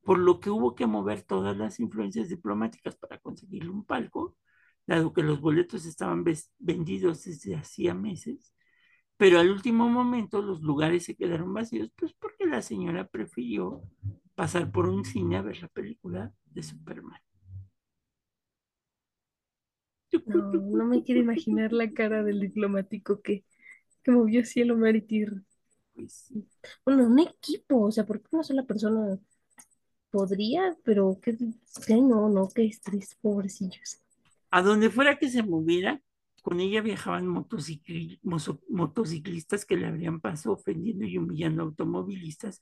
por 0.02 0.18
lo 0.18 0.40
que 0.40 0.50
hubo 0.50 0.74
que 0.74 0.86
mover 0.86 1.22
todas 1.22 1.56
las 1.56 1.80
influencias 1.80 2.28
diplomáticas 2.28 2.96
para 2.96 3.18
conseguirle 3.18 3.70
un 3.70 3.86
palco, 3.86 4.36
dado 4.86 5.14
que 5.14 5.22
los 5.22 5.40
boletos 5.40 5.86
estaban 5.86 6.22
vendidos 6.58 7.24
desde 7.24 7.56
hacía 7.56 7.94
meses, 7.94 8.52
pero 9.16 9.38
al 9.38 9.50
último 9.50 9.88
momento 9.88 10.42
los 10.42 10.60
lugares 10.60 11.04
se 11.04 11.16
quedaron 11.16 11.54
vacíos, 11.54 11.90
pues 11.96 12.12
porque 12.12 12.44
la 12.44 12.60
señora 12.60 13.08
prefirió 13.08 13.80
pasar 14.34 14.70
por 14.70 14.88
un 14.88 15.04
cine 15.04 15.36
a 15.36 15.42
ver 15.42 15.60
la 15.60 15.68
película 15.68 16.32
de 16.46 16.62
Superman. 16.62 17.20
No, 20.26 20.52
no 20.52 20.84
me 20.84 21.02
quiero 21.02 21.20
imaginar 21.20 21.72
la 21.72 21.92
cara 21.92 22.22
del 22.22 22.40
diplomático 22.40 23.20
que, 23.20 23.44
que 24.02 24.12
movió 24.12 24.44
cielo, 24.44 24.76
mar 24.76 24.94
y 24.94 25.02
tierra. 25.02 25.42
Pues. 25.92 26.32
Bueno, 26.84 27.06
un 27.06 27.18
equipo, 27.18 27.80
o 27.80 27.92
sea, 27.92 28.06
porque 28.06 28.28
una 28.32 28.44
sola 28.44 28.64
persona 28.64 29.18
podría, 30.10 30.76
pero 30.84 31.18
que, 31.20 31.36
que 31.86 31.96
no, 31.96 32.28
no, 32.28 32.48
qué 32.54 32.66
estrés, 32.66 33.16
pobrecillos. 33.20 34.00
A 34.50 34.62
donde 34.62 34.90
fuera 34.90 35.18
que 35.18 35.28
se 35.28 35.42
moviera, 35.42 36.00
con 36.42 36.60
ella 36.60 36.82
viajaban 36.82 37.26
motociclistas 37.26 39.64
que 39.64 39.76
le 39.76 39.86
habrían 39.86 40.20
pasado 40.20 40.54
ofendiendo 40.54 41.04
y 41.04 41.18
humillando 41.18 41.62
a 41.62 41.66
automovilistas, 41.66 42.60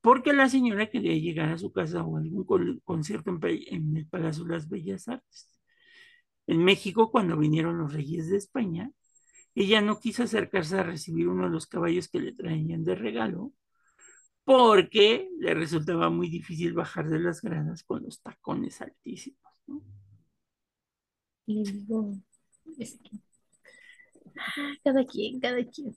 porque 0.00 0.32
la 0.32 0.48
señora 0.48 0.88
quería 0.88 1.14
llegar 1.14 1.50
a 1.50 1.58
su 1.58 1.72
casa 1.72 2.04
o 2.04 2.16
a 2.16 2.20
algún 2.20 2.44
concierto 2.84 3.36
en, 3.42 3.96
el 3.96 4.06
Palacio 4.06 4.44
de 4.44 4.54
las 4.54 4.68
Bellas 4.68 5.08
Artes. 5.08 5.50
En 6.46 6.64
México, 6.64 7.10
cuando 7.10 7.36
vinieron 7.36 7.78
los 7.78 7.92
reyes 7.92 8.30
de 8.30 8.36
España, 8.36 8.92
ella 9.54 9.80
no 9.80 9.98
quiso 9.98 10.22
acercarse 10.22 10.78
a 10.78 10.84
recibir 10.84 11.28
uno 11.28 11.44
de 11.44 11.50
los 11.50 11.66
caballos 11.66 12.08
que 12.08 12.20
le 12.20 12.32
traían 12.32 12.84
de 12.84 12.94
regalo, 12.94 13.52
porque 14.44 15.28
le 15.40 15.54
resultaba 15.54 16.08
muy 16.08 16.28
difícil 16.28 16.72
bajar 16.72 17.08
de 17.08 17.18
las 17.18 17.42
gradas 17.42 17.82
con 17.82 18.04
los 18.04 18.22
tacones 18.22 18.80
altísimos, 18.80 19.52
¿no? 19.66 19.82
Digo, 21.46 22.12
ah, 24.38 24.72
cada 24.84 25.04
quien, 25.04 25.40
cada 25.40 25.64
quien. 25.64 25.96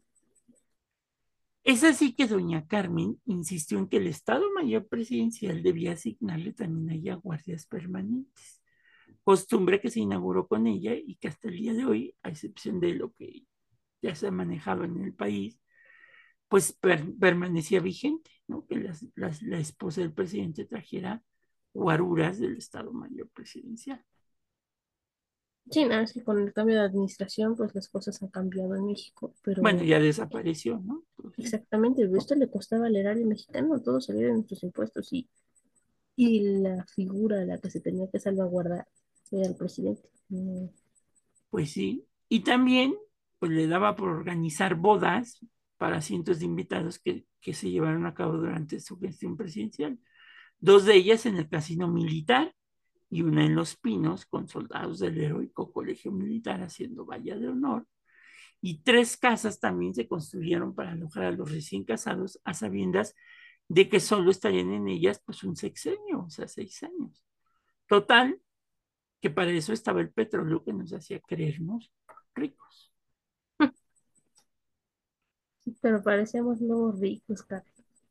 Es 1.70 1.84
así 1.84 2.16
que 2.16 2.26
doña 2.26 2.66
Carmen 2.66 3.22
insistió 3.26 3.78
en 3.78 3.88
que 3.88 3.98
el 3.98 4.08
Estado 4.08 4.44
Mayor 4.56 4.88
Presidencial 4.88 5.62
debía 5.62 5.92
asignarle 5.92 6.52
también 6.52 6.90
a 6.90 6.96
ella 6.96 7.14
guardias 7.14 7.68
permanentes, 7.68 8.60
costumbre 9.24 9.80
que 9.80 9.92
se 9.92 10.00
inauguró 10.00 10.48
con 10.48 10.66
ella 10.66 10.96
y 10.96 11.18
que 11.18 11.28
hasta 11.28 11.48
el 11.48 11.58
día 11.58 11.74
de 11.76 11.86
hoy, 11.86 12.16
a 12.24 12.30
excepción 12.30 12.80
de 12.80 12.96
lo 12.96 13.14
que 13.14 13.46
ya 14.02 14.16
se 14.16 14.26
ha 14.26 14.32
manejado 14.32 14.84
en 14.84 14.98
el 15.04 15.14
país, 15.14 15.62
pues 16.48 16.74
per- 16.74 17.14
permanecía 17.20 17.82
vigente. 17.82 18.32
Que 18.68 18.92
la 19.44 19.60
esposa 19.60 20.02
del 20.02 20.12
presidente 20.12 20.66
trajera 20.66 21.22
guaruras 21.72 22.40
del 22.40 22.58
Estado 22.58 22.92
Mayor 22.92 23.30
Presidencial. 23.30 24.04
Sí, 25.72 25.86
nada, 25.86 26.04
es 26.04 26.14
que 26.14 26.24
con 26.24 26.40
el 26.40 26.54
cambio 26.54 26.76
de 26.76 26.82
administración, 26.82 27.56
pues 27.56 27.76
las 27.76 27.90
cosas 27.90 28.22
han 28.24 28.30
cambiado 28.30 28.76
en 28.76 28.86
México, 28.86 29.34
pero 29.44 29.62
Bueno, 29.62 29.84
ya 29.84 30.00
desapareció, 30.00 30.82
¿no? 30.84 31.04
Entonces, 31.18 31.46
exactamente, 31.46 32.10
esto 32.18 32.36
le 32.36 32.50
costaba 32.50 32.88
al 32.88 32.96
erario 32.96 33.26
mexicano, 33.26 33.80
todo 33.82 34.02
salía 34.02 34.28
de 34.28 34.34
nuestros 34.34 34.64
impuestos 34.64 35.14
y, 35.14 35.30
y 36.16 36.60
la 36.60 36.86
figura 36.86 37.42
a 37.42 37.46
la 37.46 37.58
que 37.60 37.70
se 37.70 37.82
tenía 37.82 38.08
que 38.12 38.20
salvaguardar 38.20 38.88
era 39.32 39.48
el 39.48 39.56
presidente. 39.56 40.10
Pues 41.50 41.72
sí. 41.72 42.06
Y 42.30 42.42
también, 42.42 42.96
pues 43.40 43.52
le 43.52 43.68
daba 43.68 43.96
por 43.96 44.10
organizar 44.10 44.76
bodas 44.76 45.40
para 45.78 46.02
cientos 46.02 46.40
de 46.40 46.46
invitados 46.46 47.00
que, 47.00 47.26
que 47.42 47.54
se 47.54 47.70
llevaron 47.72 48.06
a 48.06 48.14
cabo 48.14 48.34
durante 48.34 48.80
su 48.80 49.00
gestión 49.00 49.38
presidencial. 49.38 50.00
Dos 50.60 50.86
de 50.86 50.96
ellas 50.96 51.26
en 51.26 51.38
el 51.38 51.50
casino 51.50 51.88
militar 51.88 52.54
y 53.10 53.22
una 53.22 53.46
en 53.46 53.56
Los 53.56 53.76
Pinos 53.76 54.26
con 54.26 54.48
soldados 54.48 55.00
del 55.00 55.18
heroico 55.20 55.72
colegio 55.72 56.12
militar 56.12 56.62
haciendo 56.62 57.06
valla 57.06 57.38
de 57.38 57.48
honor. 57.48 57.88
Y 58.62 58.82
tres 58.84 59.18
casas 59.18 59.60
también 59.60 59.96
se 59.96 60.08
construyeron 60.08 60.76
para 60.76 60.92
alojar 60.92 61.24
a 61.24 61.32
los 61.32 61.52
recién 61.52 61.86
casados 61.86 62.40
a 62.44 62.54
sabiendas 62.54 63.16
de 63.68 63.88
que 63.90 64.00
solo 64.00 64.32
estarían 64.32 64.72
en 64.72 64.88
ellas 64.88 65.22
pues 65.26 65.44
un 65.44 65.56
sexenio, 65.56 66.24
o 66.26 66.30
sea, 66.30 66.48
seis 66.48 66.84
años. 66.84 67.24
Total, 67.88 68.40
que 69.22 69.30
para 69.30 69.52
eso 69.52 69.74
estaba 69.74 70.02
el 70.02 70.12
petróleo 70.12 70.64
que 70.64 70.74
nos 70.74 70.94
hacía 70.94 71.20
creernos 71.20 71.92
ricos. 72.36 72.92
Pero 75.82 76.04
parecíamos 76.04 76.62
nuevos 76.62 77.00
ricos, 77.00 77.44
cara. 77.44 77.66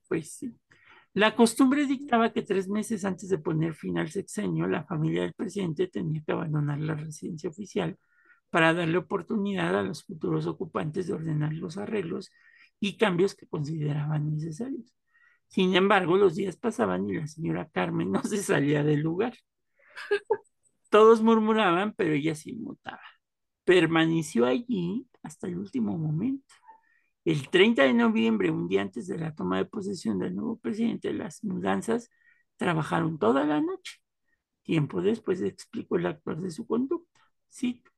Pues 0.09 0.31
sí. 0.33 0.55
La 1.19 1.35
costumbre 1.35 1.85
dictaba 1.85 2.33
que 2.33 2.43
tres 2.43 2.69
meses 2.69 3.05
antes 3.05 3.29
de 3.29 3.39
poner 3.39 3.75
fin 3.75 3.99
al 3.99 4.09
sexenio, 4.09 4.69
la 4.69 4.85
familia 4.85 5.23
del 5.23 5.33
presidente 5.35 5.89
tenía 5.89 6.23
que 6.25 6.31
abandonar 6.31 6.79
la 6.79 6.95
residencia 6.95 7.51
oficial 7.51 7.99
para 8.51 8.73
darle 8.73 8.99
oportunidad 8.99 9.77
a 9.77 9.83
los 9.83 10.05
futuros 10.05 10.47
ocupantes 10.47 11.09
de 11.09 11.15
ordenar 11.15 11.53
los 11.55 11.77
arreglos 11.77 12.31
y 12.79 12.97
cambios 12.99 13.35
que 13.35 13.49
consideraban 13.49 14.31
necesarios. 14.31 14.95
Sin 15.49 15.75
embargo, 15.75 16.17
los 16.17 16.37
días 16.37 16.57
pasaban 16.57 17.11
y 17.11 17.15
la 17.15 17.27
señora 17.27 17.69
Carmen 17.69 18.13
no 18.13 18.23
se 18.23 18.37
salía 18.37 18.85
del 18.85 19.01
lugar. 19.01 19.35
Todos 20.89 21.21
murmuraban, 21.21 21.95
pero 21.95 22.13
ella 22.13 22.37
se 22.37 22.51
inmutaba. 22.51 23.03
Permaneció 23.65 24.47
allí 24.47 25.09
hasta 25.25 25.49
el 25.49 25.59
último 25.59 25.99
momento. 25.99 26.55
El 27.29 27.51
30 27.51 27.83
de 27.83 27.93
noviembre, 27.93 28.51
un 28.51 28.69
día 28.69 28.81
antes 28.81 29.07
de 29.07 29.19
la 29.19 29.35
toma 29.35 29.59
de 29.59 29.67
posesión 29.67 30.19
del 30.19 30.35
nuevo 30.35 30.59
presidente, 30.59 31.13
las 31.13 31.45
mudanzas 31.45 32.09
trabajaron 32.57 33.19
toda 33.19 33.45
la 33.45 33.61
noche. 33.61 33.99
Tiempo 34.63 35.03
después 35.03 35.43
explicó 35.43 35.99
el 35.99 36.07
actor 36.07 36.41
de 36.41 36.51
su 36.51 36.67
conducta. 36.67 37.21
Cito. 37.53 37.91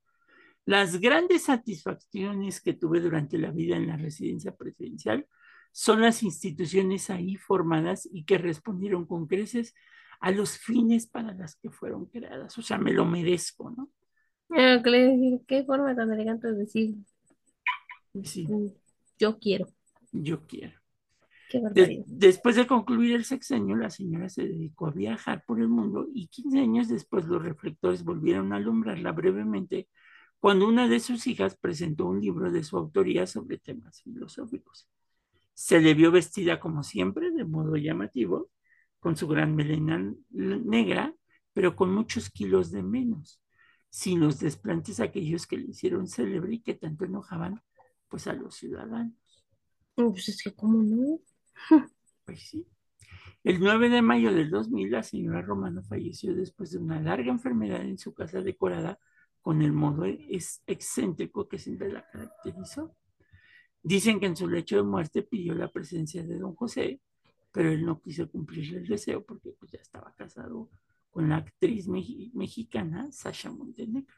Las 0.65 0.99
grandes 0.99 1.45
satisfacciones 1.45 2.61
que 2.61 2.73
tuve 2.73 2.99
durante 3.01 3.39
la 3.39 3.53
vida 3.53 3.77
en 3.77 3.87
la 3.87 3.97
residencia 3.97 4.57
presidencial 4.57 5.29
son 5.71 6.01
las 6.01 6.25
instituciones 6.25 7.09
ahí 7.09 7.37
formadas 7.37 8.09
y 8.11 8.25
que 8.25 8.37
respondieron 8.37 9.07
con 9.07 9.29
creces 9.29 9.77
a 10.19 10.33
los 10.33 10.59
fines 10.59 11.07
para 11.07 11.35
las 11.35 11.55
que 11.55 11.71
fueron 11.71 12.07
creadas. 12.07 12.59
O 12.59 12.63
sea, 12.63 12.79
me 12.79 12.93
lo 12.93 13.05
merezco, 13.05 13.71
¿no? 13.71 13.93
Ah, 14.51 14.83
qué 15.47 15.63
forma 15.65 15.95
tan 15.95 16.13
elegante 16.13 16.49
de 16.49 16.55
decir, 16.55 16.97
Sí, 18.25 18.49
yo 19.21 19.39
quiero, 19.39 19.67
yo 20.13 20.47
quiero. 20.47 20.75
qué 21.49 21.61
De- 21.75 22.05
después 22.07 22.57
de 22.57 22.67
concluir 22.67 23.15
el 23.17 23.25
sexenio, 23.25 23.77
la 23.77 23.91
señora 23.91 24.29
se 24.29 24.45
dedicó 24.45 24.89
a 24.89 24.93
viajar 24.93 25.45
por 25.47 25.61
el 25.61 25.69
mundo 25.69 26.09
y 26.15 26.29
15 26.29 26.61
años 26.61 26.89
después 26.89 27.27
los 27.27 27.43
reflectores 27.43 28.05
volvieron 28.05 28.53
a 28.53 28.57
alumbrarla 28.57 29.13
brevemente 29.13 29.89
cuando 30.41 30.69
una 30.69 30.89
de 30.89 31.01
sus 31.01 31.27
hijas 31.27 31.57
presentó 31.57 32.07
un 32.07 32.21
libro 32.21 32.51
de 32.51 32.65
su 32.65 32.77
autoría 32.79 33.27
sobre 33.27 33.59
temas 33.59 34.03
filosóficos. 34.03 34.89
Se 35.55 35.81
le 35.81 35.95
vio 35.95 36.11
vestida 36.13 36.61
como 36.61 36.83
siempre, 36.83 37.31
de 37.33 37.45
modo 37.45 37.77
llamativo, 37.77 38.51
con 39.01 39.17
su 39.17 39.29
gran 39.29 39.55
melena 39.57 40.15
negra, 40.31 41.15
pero 41.53 41.77
con 41.77 41.93
muchos 41.95 42.31
kilos 42.31 42.71
de 42.71 42.83
menos, 42.83 43.43
sin 43.91 44.21
los 44.21 44.39
desplantes 44.41 45.01
aquellos 45.01 45.47
que 45.47 45.59
le 45.59 45.67
hicieron 45.69 46.07
célebre 46.09 46.55
y 46.55 46.61
que 46.63 46.75
tanto 46.75 47.05
enojaban 47.05 47.61
pues 48.11 48.27
a 48.27 48.35
los 48.35 48.57
ciudadanos. 48.57 49.15
Pues 49.95 50.29
es 50.29 50.43
que, 50.43 50.53
¿cómo 50.55 50.83
no? 50.83 51.21
Pues 52.27 52.49
sí. 52.49 52.67
El 53.43 53.59
9 53.59 53.89
de 53.89 54.03
mayo 54.03 54.33
del 54.33 54.51
2000, 54.51 54.91
la 54.91 55.03
señora 55.03 55.41
Romano 55.43 55.83
falleció 55.83 56.35
después 56.35 56.71
de 56.71 56.79
una 56.79 57.01
larga 57.01 57.33
enfermedad 57.33 57.81
en 57.81 57.99
su 57.99 58.13
casa 58.13 58.41
decorada 58.43 58.99
con 59.41 59.63
el 59.63 59.73
modo 59.73 60.05
excéntrico 60.05 61.49
que 61.49 61.59
siempre 61.59 61.91
la 61.91 62.07
caracterizó. 62.09 62.95
Dicen 63.83 64.21
que 64.21 64.27
en 64.27 64.37
su 64.37 64.47
lecho 64.47 64.77
de 64.77 64.83
muerte 64.83 65.23
pidió 65.23 65.55
la 65.55 65.73
presencia 65.73 66.23
de 66.23 66.39
don 66.39 66.55
José, 66.55 67.01
pero 67.51 67.71
él 67.71 67.85
no 67.85 68.01
quiso 68.01 68.31
cumplir 68.31 68.77
el 68.77 68.87
deseo 68.87 69.25
porque 69.25 69.53
pues, 69.59 69.73
ya 69.73 69.81
estaba 69.81 70.15
casado 70.15 70.69
con 71.11 71.29
la 71.29 71.37
actriz 71.37 71.89
mexicana 71.89 73.11
Sasha 73.11 73.51
Montenegro. 73.51 74.17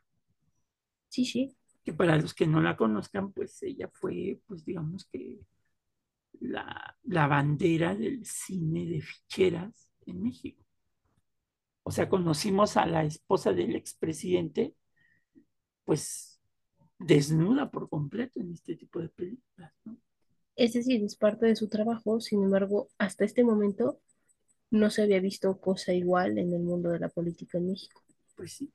Sí, 1.09 1.24
sí. 1.24 1.57
Que 1.85 1.93
para 1.93 2.16
los 2.16 2.35
que 2.35 2.47
no 2.47 2.61
la 2.61 2.76
conozcan, 2.76 3.33
pues 3.33 3.62
ella 3.62 3.91
fue, 3.93 4.41
pues 4.47 4.64
digamos 4.64 5.07
que 5.07 5.39
la, 6.41 6.97
la 7.05 7.26
bandera 7.26 7.95
del 7.95 8.24
cine 8.24 8.87
de 8.87 9.01
ficheras 9.01 9.91
en 10.07 10.22
México. 10.22 10.62
O 11.85 11.91
sea, 11.91 12.09
conocimos 12.09 12.76
a 12.76 12.87
la 12.87 13.05
esposa 13.05 13.53
del 13.53 13.74
expresidente, 13.74 14.74
pues 15.85 16.41
desnuda 16.99 17.70
por 17.70 17.89
completo 17.89 18.41
en 18.41 18.53
este 18.53 18.76
tipo 18.76 19.01
de 19.01 19.09
películas, 19.09 19.72
¿no? 19.85 19.97
Es 20.55 20.74
decir, 20.74 21.03
es 21.03 21.16
parte 21.16 21.47
de 21.47 21.57
su 21.57 21.68
trabajo, 21.68 22.20
sin 22.20 22.43
embargo, 22.43 22.89
hasta 22.99 23.24
este 23.24 23.43
momento 23.43 23.99
no 24.70 24.91
se 24.91 25.03
había 25.03 25.20
visto 25.20 25.59
cosa 25.59 25.93
igual 25.93 26.39
en 26.39 26.53
el 26.53 26.62
mundo 26.62 26.91
de 26.91 26.99
la 26.99 27.09
política 27.09 27.59
en 27.59 27.68
México. 27.68 28.03
Pues 28.37 28.53
sí. 28.53 28.72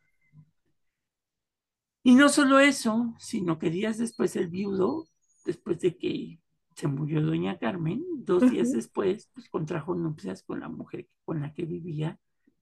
Y 2.08 2.16
no 2.16 2.30
solo 2.30 2.60
eso, 2.60 3.14
sino 3.20 3.60
que 3.60 3.70
días 3.70 3.98
después 3.98 4.38
el 4.38 4.48
viudo, 4.48 5.10
después 5.44 5.82
de 5.82 5.98
que 5.98 6.40
se 6.74 6.88
murió 6.88 7.22
doña 7.22 7.58
Carmen, 7.58 8.02
dos 8.24 8.50
días 8.50 8.72
después, 8.72 9.30
pues 9.34 9.50
contrajo 9.50 9.94
nupcias 9.94 10.42
con 10.42 10.62
la 10.62 10.70
mujer 10.70 11.10
con 11.26 11.42
la 11.42 11.54
que 11.54 11.66
vivía 11.66 12.18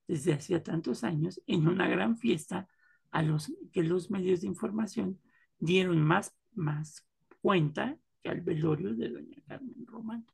desde 0.07 0.33
hacía 0.33 0.63
tantos 0.63 1.03
años 1.03 1.43
en 1.45 1.67
una 1.67 1.87
gran 1.87 2.17
fiesta 2.17 2.67
a 3.11 3.21
los 3.21 3.53
que 3.71 3.83
los 3.83 4.09
medios 4.09 4.41
de 4.41 4.47
información 4.47 5.21
dieron 5.59 6.01
más, 6.01 6.35
más 6.55 7.05
cuenta 7.39 7.99
que 8.23 8.29
al 8.29 8.41
velorio 8.41 8.95
de 8.95 9.09
doña 9.09 9.37
Carmen 9.47 9.85
Román. 9.85 10.25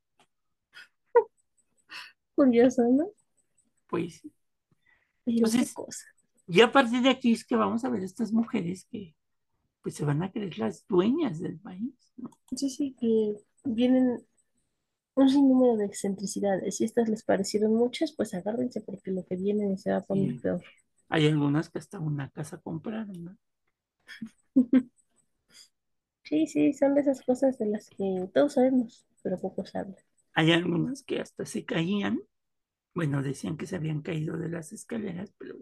Curioso, 2.36 2.84
¿no? 2.90 3.10
Pues, 3.90 4.26
Entonces, 5.26 5.74
cosa. 5.74 6.06
Y 6.48 6.62
a 6.62 6.72
partir 6.72 7.02
de 7.02 7.10
aquí 7.10 7.34
es 7.34 7.46
que 7.46 7.56
vamos 7.56 7.84
a 7.86 7.90
ver 7.90 8.04
estas 8.04 8.32
mujeres 8.32 8.86
que 8.92 9.16
pues 9.82 9.96
se 9.96 10.06
van 10.06 10.24
a 10.24 10.32
creer 10.32 10.58
las 10.60 10.86
dueñas 10.88 11.40
del 11.40 11.60
país, 11.60 11.96
¿no? 12.18 12.30
Sí, 12.56 12.70
sí, 12.70 12.96
que 13.00 13.36
vienen 13.64 14.24
un 15.16 15.30
sinnúmero 15.30 15.78
de 15.78 15.86
excentricidades. 15.86 16.78
Si 16.78 16.84
estas 16.84 17.10
les 17.10 17.24
parecieron 17.24 17.74
muchas, 17.76 18.14
pues 18.14 18.34
agárrense 18.34 18.82
porque 18.82 19.12
lo 19.12 19.26
que 19.26 19.36
viene 19.36 19.78
se 19.78 19.92
va 19.92 19.98
a 19.98 20.02
poner 20.06 20.40
peor. 20.40 20.64
Hay 21.10 21.28
algunas 21.28 21.70
que 21.70 21.80
hasta 21.80 22.00
una 22.00 22.30
casa 22.30 22.60
compraron, 22.60 23.26
¿no? 23.26 23.38
Sí, 26.24 26.48
sí, 26.48 26.74
son 26.74 26.96
de 26.96 27.02
esas 27.02 27.22
cosas 27.24 27.58
de 27.58 27.66
las 27.66 27.90
que 27.90 28.30
todos 28.34 28.54
sabemos, 28.54 29.06
pero 29.22 29.38
pocos 29.38 29.76
hablan. 29.76 29.98
Hay 30.34 30.52
algunas 30.52 31.04
que 31.04 31.20
hasta 31.20 31.46
se 31.46 31.66
caían, 31.66 32.22
bueno, 32.96 33.22
decían 33.22 33.58
que 33.58 33.66
se 33.66 33.76
habían 33.76 34.02
caído 34.02 34.38
de 34.38 34.50
las 34.50 34.72
escaleras, 34.72 35.34
pero 35.38 35.56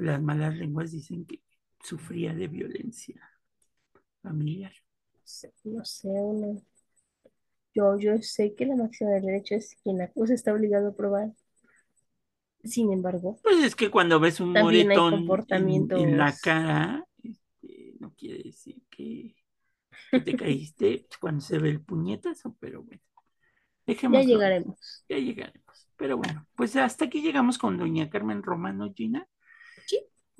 las 0.00 0.20
malas 0.22 0.56
lenguas 0.56 0.92
dicen 0.92 1.24
que 1.26 1.42
sufría 1.82 2.34
de 2.34 2.48
violencia 2.48 3.30
familiar. 4.22 4.72
No 5.64 5.84
sé. 5.84 6.12
Yo, 7.74 7.98
yo 7.98 8.16
sé 8.22 8.54
que 8.54 8.64
la 8.64 8.76
máxima 8.76 9.10
del 9.10 9.24
derecho 9.26 9.56
es 9.56 9.74
quien 9.82 10.00
acusa 10.00 10.34
está 10.34 10.52
obligado 10.54 10.90
a 10.90 10.94
probar. 10.94 11.32
Sin 12.64 12.90
embargo, 12.92 13.38
Pues 13.42 13.58
es 13.64 13.74
que 13.74 13.90
cuando 13.90 14.20
ves 14.20 14.40
un 14.40 14.52
moretón 14.58 15.24
en- 15.48 16.18
la 16.18 16.36
cara, 16.36 17.04
este, 17.22 17.94
no 17.98 18.14
quiere 18.14 18.42
decir 18.44 18.82
que, 18.90 19.34
que 20.10 20.20
te 20.20 20.36
caíste 20.36 21.06
cuando 21.20 21.40
se 21.40 21.58
ve 21.58 21.70
el 21.70 21.82
puñetazo, 21.82 22.56
pero 22.60 22.82
bueno. 22.82 23.02
ya 24.08 24.20
llegaremos. 24.22 25.04
Ya 25.08 25.18
llegaremos. 25.18 25.88
Pero 25.96 26.16
bueno, 26.16 26.46
pues 26.56 26.76
hasta 26.76 27.06
aquí 27.06 27.20
llegamos 27.22 27.58
con 27.58 27.78
doña 27.78 28.08
Carmen 28.10 28.42
Romano, 28.42 28.92
Gina. 28.94 29.26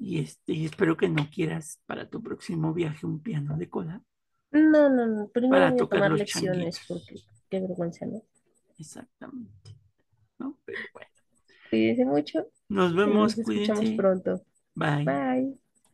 Y 0.03 0.21
este, 0.21 0.55
y 0.55 0.65
espero 0.65 0.97
que 0.97 1.09
no 1.11 1.29
quieras 1.31 1.79
para 1.85 2.09
tu 2.09 2.23
próximo 2.23 2.73
viaje 2.73 3.05
un 3.07 3.21
piano 3.23 3.57
de 3.59 3.69
cola. 3.69 4.03
No, 4.51 4.89
no, 4.89 5.07
no. 5.07 5.29
Primero 5.29 5.51
Para 5.53 5.71
voy 5.71 5.81
a 5.83 5.87
tomar 5.89 6.13
lecciones 6.13 6.81
porque 6.89 7.17
qué 7.51 7.61
vergüenza, 7.61 8.07
¿no? 8.07 8.23
Exactamente. 8.79 9.77
¿No? 10.39 10.59
Pero 10.65 10.81
bueno. 10.95 11.11
Cuídense 11.69 12.05
mucho. 12.07 12.47
Nos 12.69 12.95
vemos, 12.95 13.37
Nos 13.37 13.39
escuchamos 13.39 13.81
cuídense. 13.81 13.97
pronto. 13.97 14.43
Bye. 14.75 15.05
Bye. 15.05 15.70